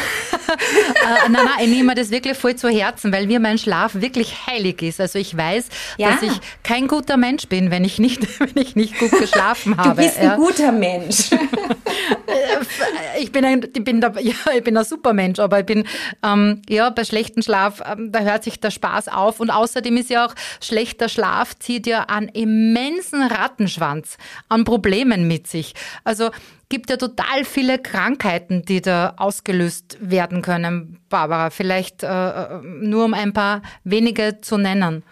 [0.50, 4.48] äh, nein, nein, ich nehme das wirklich voll zu Herzen, weil mir mein Schlaf wirklich
[4.48, 5.00] heilig ist.
[5.00, 5.68] Also ich weiß,
[5.98, 6.12] ja.
[6.12, 10.02] dass ich kein guter Mensch bin, wenn ich nicht, wenn ich nicht gut geschlafen habe.
[10.02, 11.30] Du bist ein guter Mensch.
[13.20, 15.86] ich bin ein, ich bin, der, ja, ich bin ein super Mensch, aber ich bin,
[16.24, 20.10] ähm, ja, bei schlechtem Schlaf, ähm, da hört sich der Spaß auf und außerdem ist
[20.10, 24.18] ja auch schlechter Schlaf zieht ja einen immensen Rattenschwanz
[24.50, 25.74] an Problemen mit sich.
[26.04, 26.30] Also
[26.70, 31.50] gibt ja total viele Krankheiten, die da ausgelöst werden können, Barbara.
[31.50, 35.04] Vielleicht äh, äh nur um ein paar wenige zu nennen.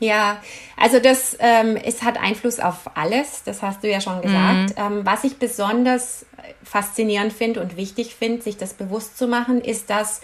[0.00, 0.42] Ja,
[0.78, 4.70] also das, ähm, es hat Einfluss auf alles, das hast du ja schon gesagt.
[4.70, 4.74] Mhm.
[4.76, 6.24] Ähm, was ich besonders
[6.64, 10.22] faszinierend finde und wichtig finde, sich das bewusst zu machen, ist, dass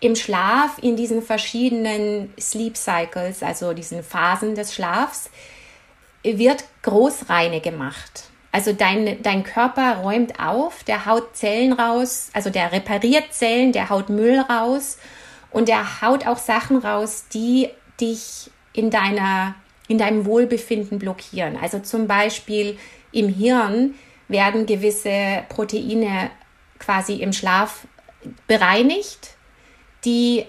[0.00, 5.30] im Schlaf in diesen verschiedenen Sleep Cycles, also diesen Phasen des Schlafs,
[6.22, 8.24] wird Großreine gemacht.
[8.52, 13.90] Also dein, dein Körper räumt auf, der haut Zellen raus, also der repariert Zellen, der
[13.90, 14.98] haut Müll raus
[15.50, 17.68] und der haut auch Sachen raus, die
[18.00, 19.54] dich in, deiner,
[19.86, 21.56] in deinem Wohlbefinden blockieren.
[21.60, 22.78] Also zum Beispiel
[23.12, 23.94] im Hirn
[24.28, 26.30] werden gewisse Proteine
[26.78, 27.86] quasi im Schlaf
[28.46, 29.36] bereinigt
[30.04, 30.46] die,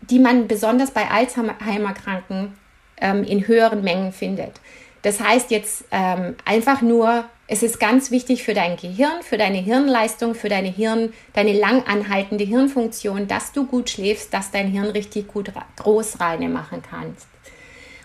[0.00, 2.54] die man besonders bei Alzheimer-Kranken
[3.00, 4.60] ähm, in höheren Mengen findet.
[5.02, 9.58] Das heißt jetzt ähm, einfach nur, es ist ganz wichtig für dein Gehirn, für deine
[9.58, 14.90] Hirnleistung, für deine Hirn, deine lang anhaltende Hirnfunktion, dass du gut schläfst, dass dein Hirn
[14.90, 17.26] richtig gut Großreine machen kannst.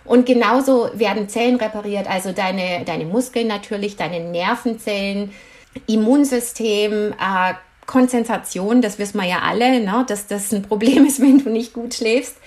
[0.05, 5.33] Und genauso werden Zellen repariert, also deine, deine Muskeln natürlich, deine Nervenzellen,
[5.87, 7.53] Immunsystem, äh,
[7.85, 11.73] Konzentration, das wissen wir ja alle, ne, dass das ein Problem ist, wenn du nicht
[11.73, 12.37] gut schläfst.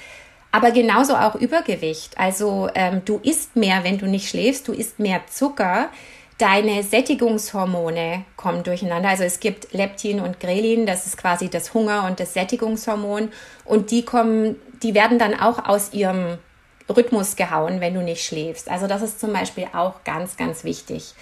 [0.51, 2.19] Aber genauso auch Übergewicht.
[2.19, 5.91] Also ähm, du isst mehr, wenn du nicht schläfst, du isst mehr Zucker.
[6.39, 9.11] Deine Sättigungshormone kommen durcheinander.
[9.11, 13.31] Also es gibt Leptin und Grelin, das ist quasi das Hunger- und das Sättigungshormon.
[13.65, 16.39] Und die kommen, die werden dann auch aus ihrem
[16.89, 18.71] Rhythmus gehauen, wenn du nicht schläfst.
[18.71, 21.13] Also das ist zum Beispiel auch ganz, ganz wichtig.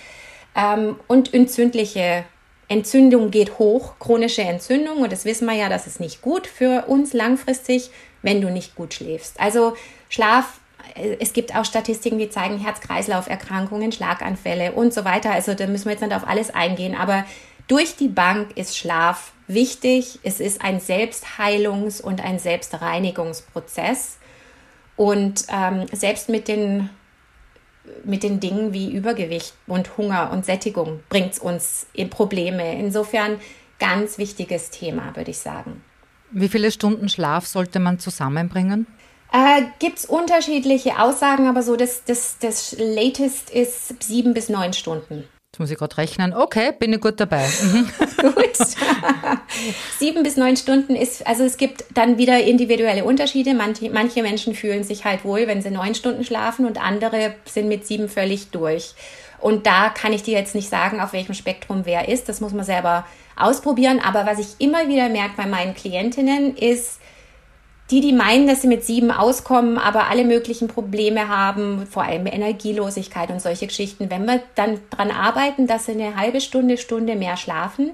[0.54, 2.24] Ähm, und entzündliche
[2.68, 6.86] Entzündung geht hoch, chronische Entzündung, und das wissen wir ja, das ist nicht gut für
[6.86, 7.90] uns langfristig,
[8.22, 9.38] wenn du nicht gut schläfst.
[9.38, 9.76] Also
[10.08, 10.60] Schlaf,
[10.94, 15.30] äh, es gibt auch Statistiken, die zeigen Herz-Kreislauf-Erkrankungen, Schlaganfälle und so weiter.
[15.30, 17.24] Also da müssen wir jetzt nicht auf alles eingehen, aber
[17.68, 20.18] durch die Bank ist Schlaf wichtig.
[20.22, 24.18] Es ist ein Selbstheilungs- und ein Selbstreinigungsprozess.
[24.96, 26.90] Und ähm, selbst mit den
[28.04, 32.78] mit den Dingen wie Übergewicht und Hunger und Sättigung bringt es uns in Probleme.
[32.78, 33.38] Insofern
[33.78, 35.82] ganz wichtiges Thema, würde ich sagen.
[36.30, 38.86] Wie viele Stunden Schlaf sollte man zusammenbringen?
[39.32, 44.72] Äh, Gibt es unterschiedliche Aussagen, aber so das, das, das Latest ist sieben bis neun
[44.72, 45.24] Stunden.
[45.56, 46.34] Jetzt muss ich gerade rechnen.
[46.34, 47.48] Okay, bin ich gut dabei.
[47.62, 47.88] Mhm.
[48.20, 48.58] gut.
[49.98, 53.54] Sieben bis neun Stunden ist, also es gibt dann wieder individuelle Unterschiede.
[53.54, 57.68] Manche, manche Menschen fühlen sich halt wohl, wenn sie neun Stunden schlafen und andere sind
[57.68, 58.92] mit sieben völlig durch.
[59.38, 62.28] Und da kann ich dir jetzt nicht sagen, auf welchem Spektrum wer ist.
[62.28, 63.98] Das muss man selber ausprobieren.
[63.98, 67.00] Aber was ich immer wieder merke bei meinen Klientinnen ist,
[67.90, 72.26] die, die meinen, dass sie mit sieben auskommen, aber alle möglichen Probleme haben, vor allem
[72.26, 77.14] Energielosigkeit und solche Geschichten, wenn wir dann daran arbeiten, dass sie eine halbe Stunde, Stunde
[77.14, 77.92] mehr schlafen,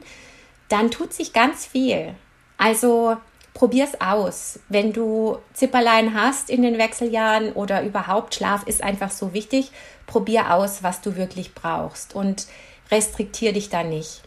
[0.68, 2.14] dann tut sich ganz viel.
[2.56, 3.16] Also
[3.52, 4.60] probier's aus.
[4.70, 9.72] Wenn du Zipperlein hast in den Wechseljahren oder überhaupt Schlaf ist einfach so wichtig,
[10.06, 12.46] probier aus, was du wirklich brauchst und
[12.90, 14.22] restriktier dich da nicht.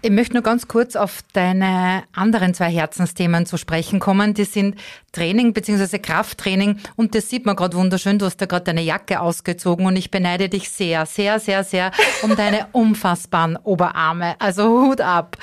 [0.00, 4.32] Ich möchte nur ganz kurz auf deine anderen zwei Herzensthemen zu sprechen kommen.
[4.32, 4.76] Die sind
[5.10, 5.98] Training bzw.
[5.98, 8.18] Krafttraining und das sieht man gerade wunderschön.
[8.18, 11.90] Du hast da gerade deine Jacke ausgezogen und ich beneide dich sehr, sehr, sehr, sehr
[12.22, 14.36] um deine unfassbaren Oberarme.
[14.38, 15.36] Also Hut ab.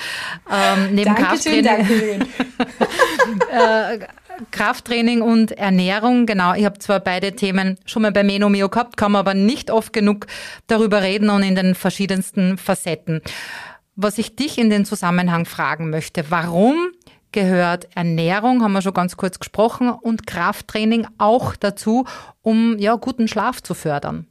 [0.50, 2.22] Ähm, neben Dankeschön, Krafttraining.
[3.52, 4.00] äh,
[4.52, 6.54] Krafttraining und Ernährung, genau.
[6.54, 9.92] Ich habe zwar beide Themen schon mal bei Menomio gehabt, kann man aber nicht oft
[9.92, 10.28] genug
[10.68, 13.22] darüber reden und in den verschiedensten Facetten.
[13.98, 16.76] Was ich dich in den Zusammenhang fragen möchte, warum
[17.32, 22.06] gehört Ernährung, haben wir schon ganz kurz gesprochen, und Krafttraining auch dazu,
[22.42, 24.28] um ja guten Schlaf zu fördern?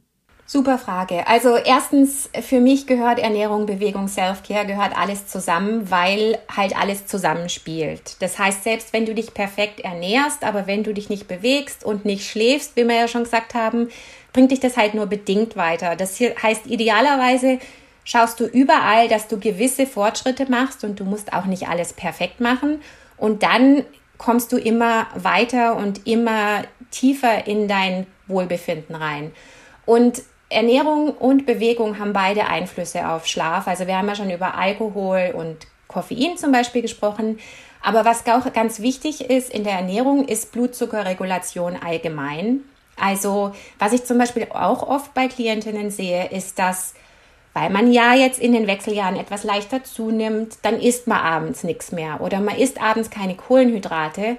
[0.47, 1.25] Super Frage.
[1.27, 8.17] Also erstens, für mich gehört Ernährung, Bewegung, Self-Care, gehört alles zusammen, weil halt alles zusammenspielt.
[8.21, 12.05] Das heißt, selbst wenn du dich perfekt ernährst, aber wenn du dich nicht bewegst und
[12.05, 13.89] nicht schläfst, wie wir ja schon gesagt haben,
[14.33, 15.95] bringt dich das halt nur bedingt weiter.
[15.95, 17.57] Das heißt, idealerweise
[18.05, 22.39] schaust du überall, dass du gewisse Fortschritte machst und du musst auch nicht alles perfekt
[22.39, 22.81] machen.
[23.17, 23.83] Und dann
[24.17, 29.33] kommst du immer weiter und immer tiefer in dein Wohlbefinden rein.
[29.85, 33.67] Und Ernährung und Bewegung haben beide Einflüsse auf Schlaf.
[33.67, 37.39] Also wir haben ja schon über Alkohol und Koffein zum Beispiel gesprochen.
[37.81, 42.61] Aber was auch ganz wichtig ist in der Ernährung, ist Blutzuckerregulation allgemein.
[42.97, 46.93] Also was ich zum Beispiel auch oft bei Klientinnen sehe, ist, dass
[47.55, 51.93] weil man ja jetzt in den Wechseljahren etwas leichter zunimmt, dann isst man abends nichts
[51.93, 54.35] mehr oder man isst abends keine Kohlenhydrate.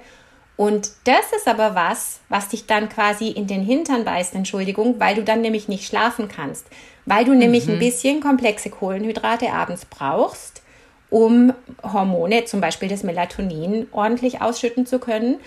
[0.55, 5.15] Und das ist aber was, was dich dann quasi in den Hintern beißt, Entschuldigung, weil
[5.15, 6.67] du dann nämlich nicht schlafen kannst.
[7.07, 7.39] Weil du mhm.
[7.39, 7.79] nämlich ein mhm.
[7.79, 10.61] bisschen komplexe Kohlenhydrate abends brauchst,
[11.09, 15.39] um Hormone, zum Beispiel das Melatonin, ordentlich ausschütten zu können.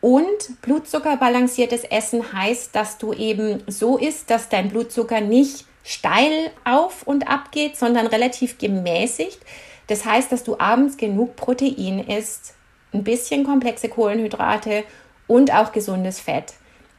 [0.00, 7.02] Und blutzuckerbalanciertes Essen heißt, dass du eben so isst, dass dein Blutzucker nicht steil auf
[7.02, 9.40] und ab geht, sondern relativ gemäßigt.
[9.88, 12.54] Das heißt, dass du abends genug Protein isst,
[12.92, 14.84] ein bisschen komplexe Kohlenhydrate
[15.26, 16.54] und auch gesundes Fett.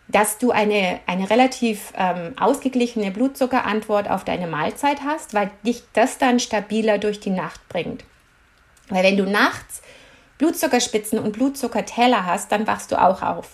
[0.09, 6.17] Dass du eine, eine relativ ähm, ausgeglichene Blutzuckerantwort auf deine Mahlzeit hast, weil dich das
[6.17, 8.03] dann stabiler durch die Nacht bringt.
[8.89, 9.81] Weil wenn du nachts
[10.37, 13.47] Blutzuckerspitzen und Blutzuckerteller hast, dann wachst du auch auf.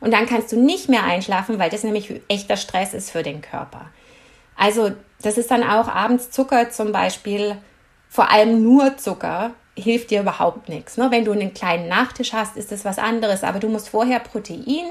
[0.00, 3.42] Und dann kannst du nicht mehr einschlafen, weil das nämlich echter Stress ist für den
[3.42, 3.86] Körper.
[4.56, 7.56] Also das ist dann auch abends Zucker zum Beispiel,
[8.08, 10.96] vor allem nur Zucker, hilft dir überhaupt nichts.
[10.96, 11.10] Ne?
[11.10, 14.90] Wenn du einen kleinen Nachtisch hast, ist das was anderes, aber du musst vorher Protein,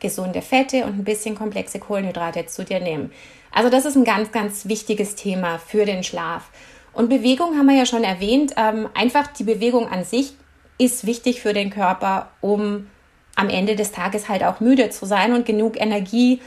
[0.00, 3.12] gesunde Fette und ein bisschen komplexe Kohlenhydrate zu dir nehmen.
[3.52, 6.50] Also das ist ein ganz, ganz wichtiges Thema für den Schlaf.
[6.92, 8.54] Und Bewegung haben wir ja schon erwähnt.
[8.56, 10.34] Ähm, einfach die Bewegung an sich
[10.78, 12.88] ist wichtig für den Körper, um
[13.34, 16.40] am Ende des Tages halt auch müde zu sein und genug Energie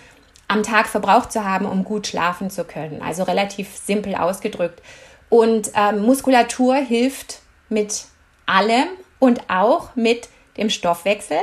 [0.49, 3.01] am Tag verbraucht zu haben, um gut schlafen zu können.
[3.01, 4.81] Also relativ simpel ausgedrückt.
[5.29, 8.05] Und ähm, Muskulatur hilft mit
[8.47, 8.87] allem
[9.19, 11.37] und auch mit dem Stoffwechsel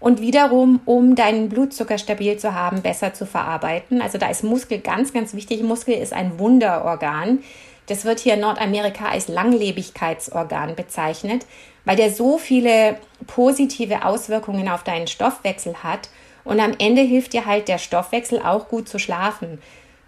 [0.00, 4.02] und wiederum, um deinen Blutzucker stabil zu haben, besser zu verarbeiten.
[4.02, 5.62] Also da ist Muskel ganz, ganz wichtig.
[5.62, 7.44] Muskel ist ein Wunderorgan.
[7.86, 11.46] Das wird hier in Nordamerika als Langlebigkeitsorgan bezeichnet,
[11.84, 16.08] weil der so viele positive Auswirkungen auf deinen Stoffwechsel hat
[16.48, 19.60] und am Ende hilft dir halt der Stoffwechsel auch gut zu schlafen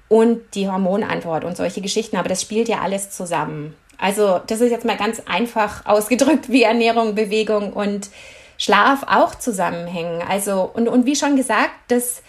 [0.08, 2.16] und die Hormonantwort und solche Geschichten.
[2.16, 3.76] Aber das spielt ja alles zusammen.
[3.98, 8.08] Also das ist jetzt mal ganz einfach ausgedrückt, wie Ernährung, Bewegung und
[8.56, 10.22] Schlaf auch zusammenhängen.
[10.26, 12.22] Also und, und wie schon gesagt, das,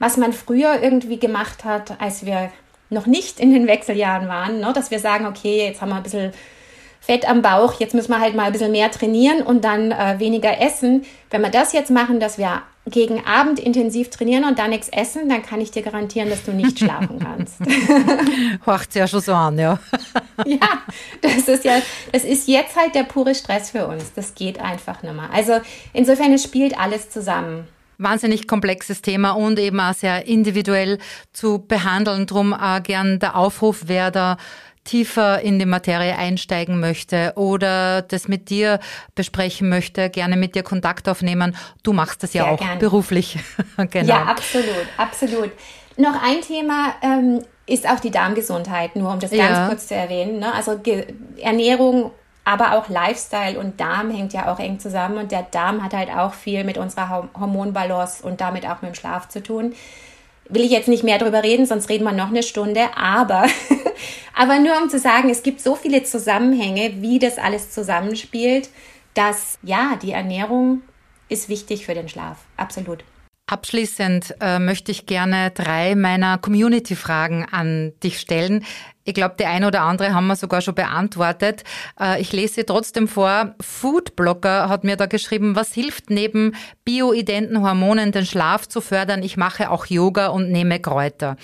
[0.00, 2.50] was man früher irgendwie gemacht hat, als wir
[2.90, 6.02] noch nicht in den Wechseljahren waren, ne, dass wir sagen, okay, jetzt haben wir ein
[6.02, 6.32] bisschen
[7.00, 10.18] Fett am Bauch, jetzt müssen wir halt mal ein bisschen mehr trainieren und dann äh,
[10.18, 11.04] weniger essen.
[11.30, 15.28] Wenn wir das jetzt machen, dass wir gegen Abend intensiv trainieren und dann nichts essen,
[15.28, 17.56] dann kann ich dir garantieren, dass du nicht schlafen kannst.
[18.64, 19.78] Hört ja schon so an, ja.
[20.44, 20.82] ja,
[21.20, 21.80] das ist ja,
[22.12, 24.12] das ist jetzt halt der pure Stress für uns.
[24.14, 25.30] Das geht einfach nicht mehr.
[25.32, 25.60] Also
[25.92, 27.68] insofern, es spielt alles zusammen.
[27.98, 30.98] wahnsinnig komplexes Thema und eben auch sehr individuell
[31.32, 32.26] zu behandeln.
[32.26, 34.38] Drum auch gern der Aufruf, wer da
[34.84, 38.80] tiefer in die Materie einsteigen möchte oder das mit dir
[39.14, 41.56] besprechen möchte, gerne mit dir Kontakt aufnehmen.
[41.82, 42.80] Du machst das ja Sehr auch gerne.
[42.80, 43.38] beruflich.
[43.90, 44.08] genau.
[44.08, 45.50] Ja, absolut, absolut.
[45.96, 49.68] Noch ein Thema ähm, ist auch die Darmgesundheit, nur um das ganz ja.
[49.68, 50.38] kurz zu erwähnen.
[50.38, 50.52] Ne?
[50.52, 51.06] Also Ge
[51.38, 52.10] Ernährung
[52.44, 56.10] aber auch Lifestyle und Darm hängt ja auch eng zusammen und der Darm hat halt
[56.10, 59.74] auch viel mit unserer Hormonbalance und damit auch mit dem Schlaf zu tun.
[60.52, 63.46] Will ich jetzt nicht mehr darüber reden, sonst reden wir noch eine Stunde, aber,
[64.36, 68.68] aber nur um zu sagen, es gibt so viele Zusammenhänge, wie das alles zusammenspielt,
[69.14, 70.82] dass ja, die Ernährung
[71.30, 73.02] ist wichtig für den Schlaf, absolut.
[73.46, 78.64] Abschließend äh, möchte ich gerne drei meiner Community-Fragen an dich stellen.
[79.04, 81.64] Ich glaube, die eine oder andere haben wir sogar schon beantwortet.
[82.00, 83.56] Äh, ich lese trotzdem vor.
[83.60, 89.24] Foodblogger hat mir da geschrieben, was hilft neben bioidenten Hormonen den Schlaf zu fördern?
[89.24, 91.36] Ich mache auch Yoga und nehme Kräuter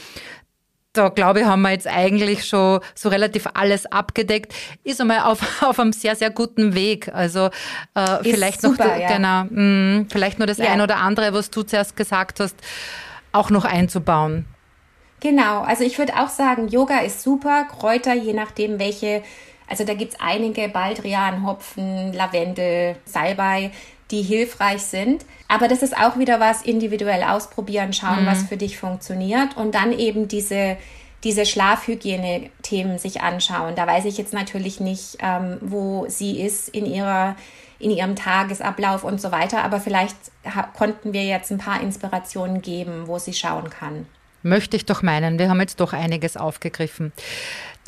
[0.99, 4.55] da glaube ich, haben wir jetzt eigentlich schon so relativ alles abgedeckt.
[4.85, 7.09] Ist einmal auf, auf einem sehr, sehr guten Weg.
[7.15, 7.51] Also
[7.95, 9.09] äh, vielleicht super, noch, ja.
[9.09, 10.73] genau, mh, vielleicht nur das ja.
[10.73, 12.57] ein oder andere, was du zuerst gesagt hast,
[13.33, 14.47] auch noch einzubauen.
[15.21, 19.23] Genau, also ich würde auch sagen, Yoga ist super, Kräuter, je nachdem welche,
[19.69, 23.73] also da gibt es einige, Baldrian, Hopfen, Lavendel, Salbei,
[24.11, 25.25] die hilfreich sind.
[25.49, 28.27] Aber das ist auch wieder was individuell ausprobieren, schauen, mhm.
[28.27, 30.77] was für dich funktioniert und dann eben diese
[31.25, 33.75] diese Schlafhygiene-Themen sich anschauen.
[33.75, 37.35] Da weiß ich jetzt natürlich nicht, ähm, wo sie ist in ihrer
[37.81, 40.17] in ihrem Tagesablauf und so weiter, aber vielleicht
[40.77, 44.07] konnten wir jetzt ein paar Inspirationen geben, wo sie schauen kann.
[44.43, 47.13] Möchte ich doch meinen, wir haben jetzt doch einiges aufgegriffen.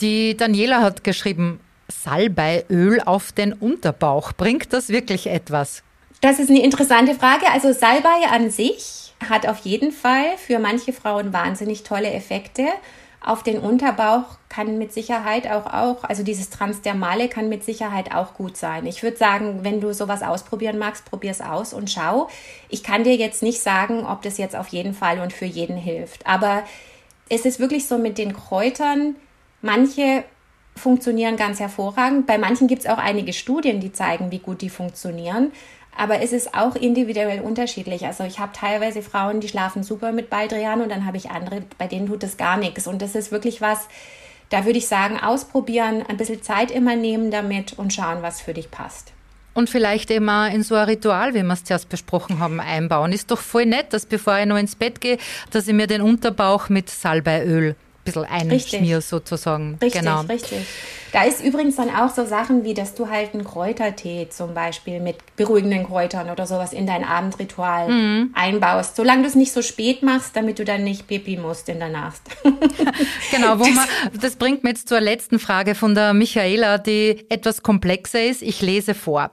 [0.00, 1.58] Die Daniela hat geschrieben,
[1.88, 4.32] Salbeiöl auf den Unterbauch.
[4.32, 5.82] Bringt das wirklich etwas?
[6.20, 7.46] Das ist eine interessante Frage.
[7.50, 12.66] Also Salbei an sich hat auf jeden Fall für manche Frauen wahnsinnig tolle Effekte.
[13.22, 18.34] Auf den Unterbauch kann mit Sicherheit auch, auch, also dieses Transdermale kann mit Sicherheit auch
[18.34, 18.86] gut sein.
[18.86, 22.28] Ich würde sagen, wenn du sowas ausprobieren magst, probier es aus und schau.
[22.68, 25.76] Ich kann dir jetzt nicht sagen, ob das jetzt auf jeden Fall und für jeden
[25.76, 26.26] hilft.
[26.26, 26.64] Aber
[27.28, 29.16] es ist wirklich so mit den Kräutern,
[29.60, 30.24] manche
[30.76, 32.26] funktionieren ganz hervorragend.
[32.26, 35.52] Bei manchen gibt es auch einige Studien, die zeigen, wie gut die funktionieren.
[35.96, 38.06] Aber es ist auch individuell unterschiedlich.
[38.06, 41.62] Also ich habe teilweise Frauen, die schlafen super mit Baldrian und dann habe ich andere,
[41.78, 42.86] bei denen tut das gar nichts.
[42.86, 43.88] Und das ist wirklich was,
[44.50, 48.54] da würde ich sagen, ausprobieren, ein bisschen Zeit immer nehmen damit und schauen, was für
[48.54, 49.12] dich passt.
[49.52, 53.12] Und vielleicht immer in so ein Ritual, wie wir es zuerst besprochen haben, einbauen.
[53.12, 55.18] Ist doch voll nett, dass bevor ich noch ins Bett gehe,
[55.50, 57.74] dass ich mir den Unterbauch mit Salbeiöl
[58.04, 59.78] bisschen einschmier sozusagen.
[59.80, 60.20] Richtig, genau.
[60.22, 60.66] richtig.
[61.12, 65.00] Da ist übrigens dann auch so Sachen wie, dass du halt einen Kräutertee zum Beispiel
[65.00, 68.30] mit beruhigenden Kräutern oder sowas in dein Abendritual mhm.
[68.34, 68.94] einbaust.
[68.94, 71.88] Solange du es nicht so spät machst, damit du dann nicht pipi musst in der
[71.88, 72.22] Nacht.
[73.32, 73.86] genau, wo man,
[74.20, 78.42] das bringt mir jetzt zur letzten Frage von der Michaela, die etwas komplexer ist.
[78.42, 79.32] Ich lese vor.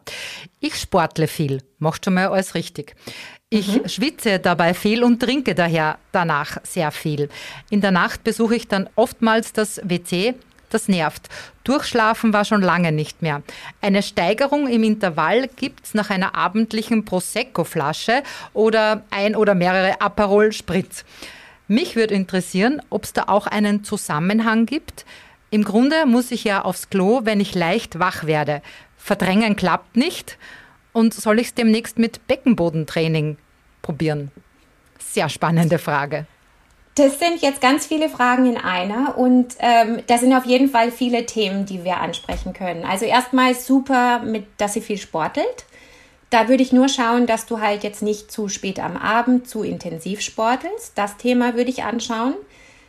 [0.60, 1.62] Ich sportle viel.
[1.78, 2.96] Machst schon mal alles richtig.
[3.50, 3.88] Ich mhm.
[3.88, 7.30] schwitze dabei viel und trinke daher danach sehr viel.
[7.70, 10.36] In der Nacht besuche ich dann oftmals das WC,
[10.70, 11.30] das nervt.
[11.64, 13.44] Durchschlafen war schon lange nicht mehr.
[13.80, 18.22] Eine Steigerung im Intervall gibt's nach einer abendlichen Prosecco-Flasche
[18.54, 21.06] oder ein oder mehrere Aperol Spritz.
[21.70, 25.06] Mich würde interessieren, ob es da auch einen Zusammenhang gibt.
[25.52, 28.62] Im Grunde muss ich ja aufs Klo, wenn ich leicht wach werde.
[28.98, 30.38] Verdrängen klappt nicht.
[30.98, 33.38] Und soll ich es demnächst mit Beckenbodentraining
[33.84, 34.32] probieren?
[34.98, 36.26] Sehr spannende Frage.
[36.96, 40.92] Das sind jetzt ganz viele Fragen in einer und ähm, da sind auf jeden Fall
[40.92, 42.84] viele Themen, die wir ansprechen können.
[42.84, 45.66] Also erstmal super, mit, dass sie viel sportelt.
[46.32, 49.62] Da würde ich nur schauen, dass du halt jetzt nicht zu spät am Abend zu
[49.62, 50.94] intensiv sportelst.
[50.96, 52.34] Das Thema würde ich anschauen.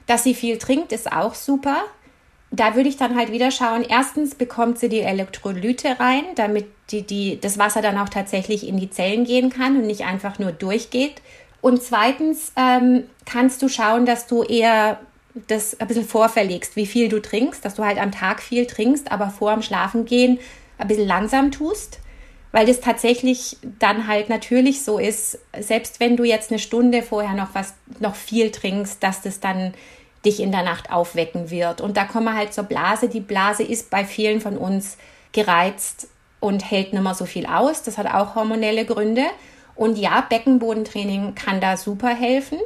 [0.07, 1.83] Dass sie viel trinkt, ist auch super.
[2.51, 3.85] Da würde ich dann halt wieder schauen.
[3.87, 8.79] Erstens bekommt sie die Elektrolyte rein, damit die, die, das Wasser dann auch tatsächlich in
[8.79, 11.23] die Zellen gehen kann und nicht einfach nur durchgeht.
[11.61, 15.01] Und zweitens ähm, kannst du schauen, dass du eher
[15.47, 19.13] das ein bisschen vorverlegst, wie viel du trinkst, dass du halt am Tag viel trinkst,
[19.13, 20.39] aber vor dem Schlafengehen
[20.79, 22.01] ein bisschen langsam tust,
[22.53, 27.35] weil das tatsächlich dann halt natürlich so ist, selbst wenn du jetzt eine Stunde vorher
[27.35, 29.75] noch was, noch viel trinkst, dass das dann
[30.25, 31.81] dich in der Nacht aufwecken wird.
[31.81, 33.09] Und da kommen wir halt zur Blase.
[33.09, 34.97] Die Blase ist bei vielen von uns
[35.33, 36.09] gereizt
[36.41, 37.83] und hält nicht mehr so viel aus.
[37.83, 39.25] Das hat auch hormonelle Gründe.
[39.75, 42.59] Und ja, Beckenbodentraining kann da super helfen.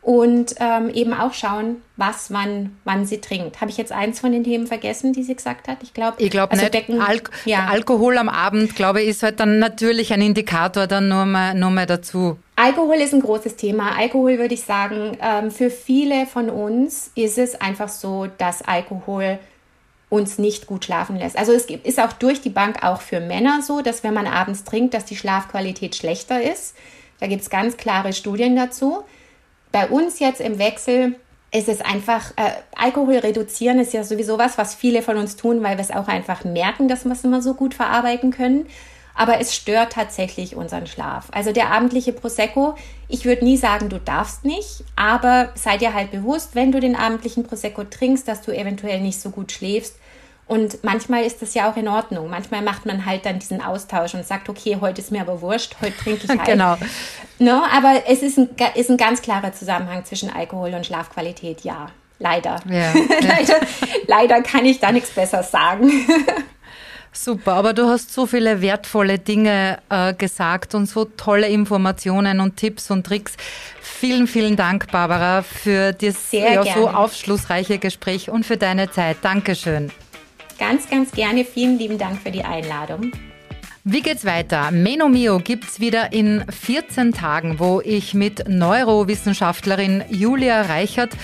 [0.00, 3.60] Und ähm, eben auch schauen, was, wann, wann sie trinkt.
[3.60, 5.78] Habe ich jetzt eins von den Themen vergessen, die sie gesagt hat?
[5.82, 6.72] Ich glaube, ich glaube also nicht.
[6.72, 7.66] Becken, Al ja.
[7.66, 11.70] Alkohol am Abend, glaube ich, ist halt dann natürlich ein Indikator dann nur mal, nur
[11.70, 12.36] mal dazu.
[12.56, 13.96] Alkohol ist ein großes Thema.
[13.96, 19.38] Alkohol würde ich sagen, ähm, für viele von uns ist es einfach so, dass Alkohol
[20.12, 21.38] uns nicht gut schlafen lässt.
[21.38, 24.62] Also es ist auch durch die Bank auch für Männer so, dass wenn man abends
[24.62, 26.76] trinkt, dass die Schlafqualität schlechter ist.
[27.18, 29.04] Da gibt es ganz klare Studien dazu.
[29.72, 31.14] Bei uns jetzt im Wechsel
[31.50, 35.62] ist es einfach, äh, Alkohol reduzieren ist ja sowieso was, was viele von uns tun,
[35.62, 38.66] weil wir es auch einfach merken, dass wir es immer so gut verarbeiten können
[39.14, 41.28] aber es stört tatsächlich unseren Schlaf.
[41.32, 42.76] Also der abendliche Prosecco,
[43.08, 46.96] ich würde nie sagen, du darfst nicht, aber sei dir halt bewusst, wenn du den
[46.96, 49.96] abendlichen Prosecco trinkst, dass du eventuell nicht so gut schläfst.
[50.52, 52.28] Und manchmal ist das ja auch in Ordnung.
[52.28, 55.76] Manchmal macht man halt dann diesen Austausch und sagt, okay, heute ist mir aber wurscht,
[55.80, 56.44] heute trinke ich halt.
[56.44, 56.76] genau.
[57.38, 61.86] No, aber es ist ein, ist ein ganz klarer Zusammenhang zwischen Alkohol und Schlafqualität, ja.
[62.18, 62.60] Leider.
[62.68, 62.92] Ja,
[63.22, 63.66] leider,
[64.06, 65.90] leider kann ich da nichts besser sagen.
[67.12, 72.58] Super, aber du hast so viele wertvolle Dinge äh, gesagt und so tolle Informationen und
[72.58, 73.36] Tipps und Tricks.
[73.80, 79.16] Vielen, vielen Dank, Barbara, für das ja, so aufschlussreiche Gespräch und für deine Zeit.
[79.22, 79.90] Dankeschön.
[80.62, 81.44] Ganz, ganz gerne.
[81.44, 83.10] Vielen lieben Dank für die Einladung.
[83.82, 84.70] Wie geht's weiter?
[84.70, 91.16] Menomio gibt's wieder in 14 Tagen, wo ich mit Neurowissenschaftlerin Julia Reichert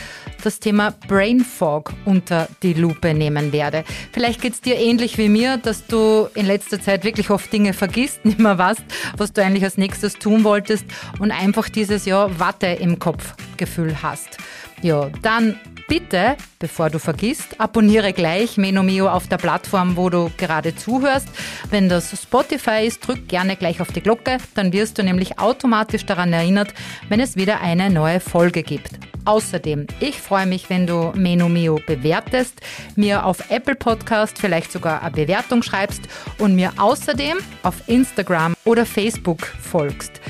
[0.43, 3.84] das Thema Brain Fog unter die Lupe nehmen werde.
[4.11, 7.74] Vielleicht geht es dir ähnlich wie mir, dass du in letzter Zeit wirklich oft Dinge
[7.74, 8.82] vergisst, nicht mehr weißt,
[9.16, 10.84] was du eigentlich als nächstes tun wolltest
[11.20, 14.39] und einfach dieses Jahr Watte im Kopfgefühl hast.
[14.82, 20.76] Ja, dann bitte, bevor du vergisst, abonniere gleich Menomio auf der Plattform, wo du gerade
[20.76, 21.28] zuhörst.
[21.70, 26.07] Wenn das Spotify ist, drück gerne gleich auf die Glocke, dann wirst du nämlich automatisch
[26.07, 26.72] daran erinnert,
[27.09, 28.91] wenn es wieder eine neue Folge gibt.
[29.24, 32.61] Außerdem, ich freue mich, wenn du Menomio bewertest,
[32.97, 36.03] mir auf Apple Podcast vielleicht sogar eine Bewertung schreibst
[36.39, 40.20] und mir außerdem auf Instagram oder Facebook folgst.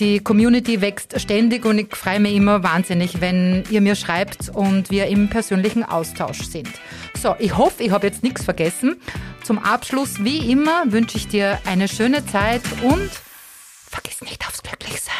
[0.00, 4.90] Die Community wächst ständig und ich freue mich immer wahnsinnig, wenn ihr mir schreibt und
[4.90, 6.68] wir im persönlichen Austausch sind.
[7.20, 8.96] So, ich hoffe, ich habe jetzt nichts vergessen.
[9.44, 13.08] Zum Abschluss, wie immer, wünsche ich dir eine schöne Zeit und
[13.88, 15.14] vergiss nicht aufs Glücklichsein.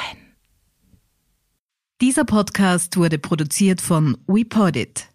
[2.01, 5.14] Dieser Podcast wurde produziert von WePodit.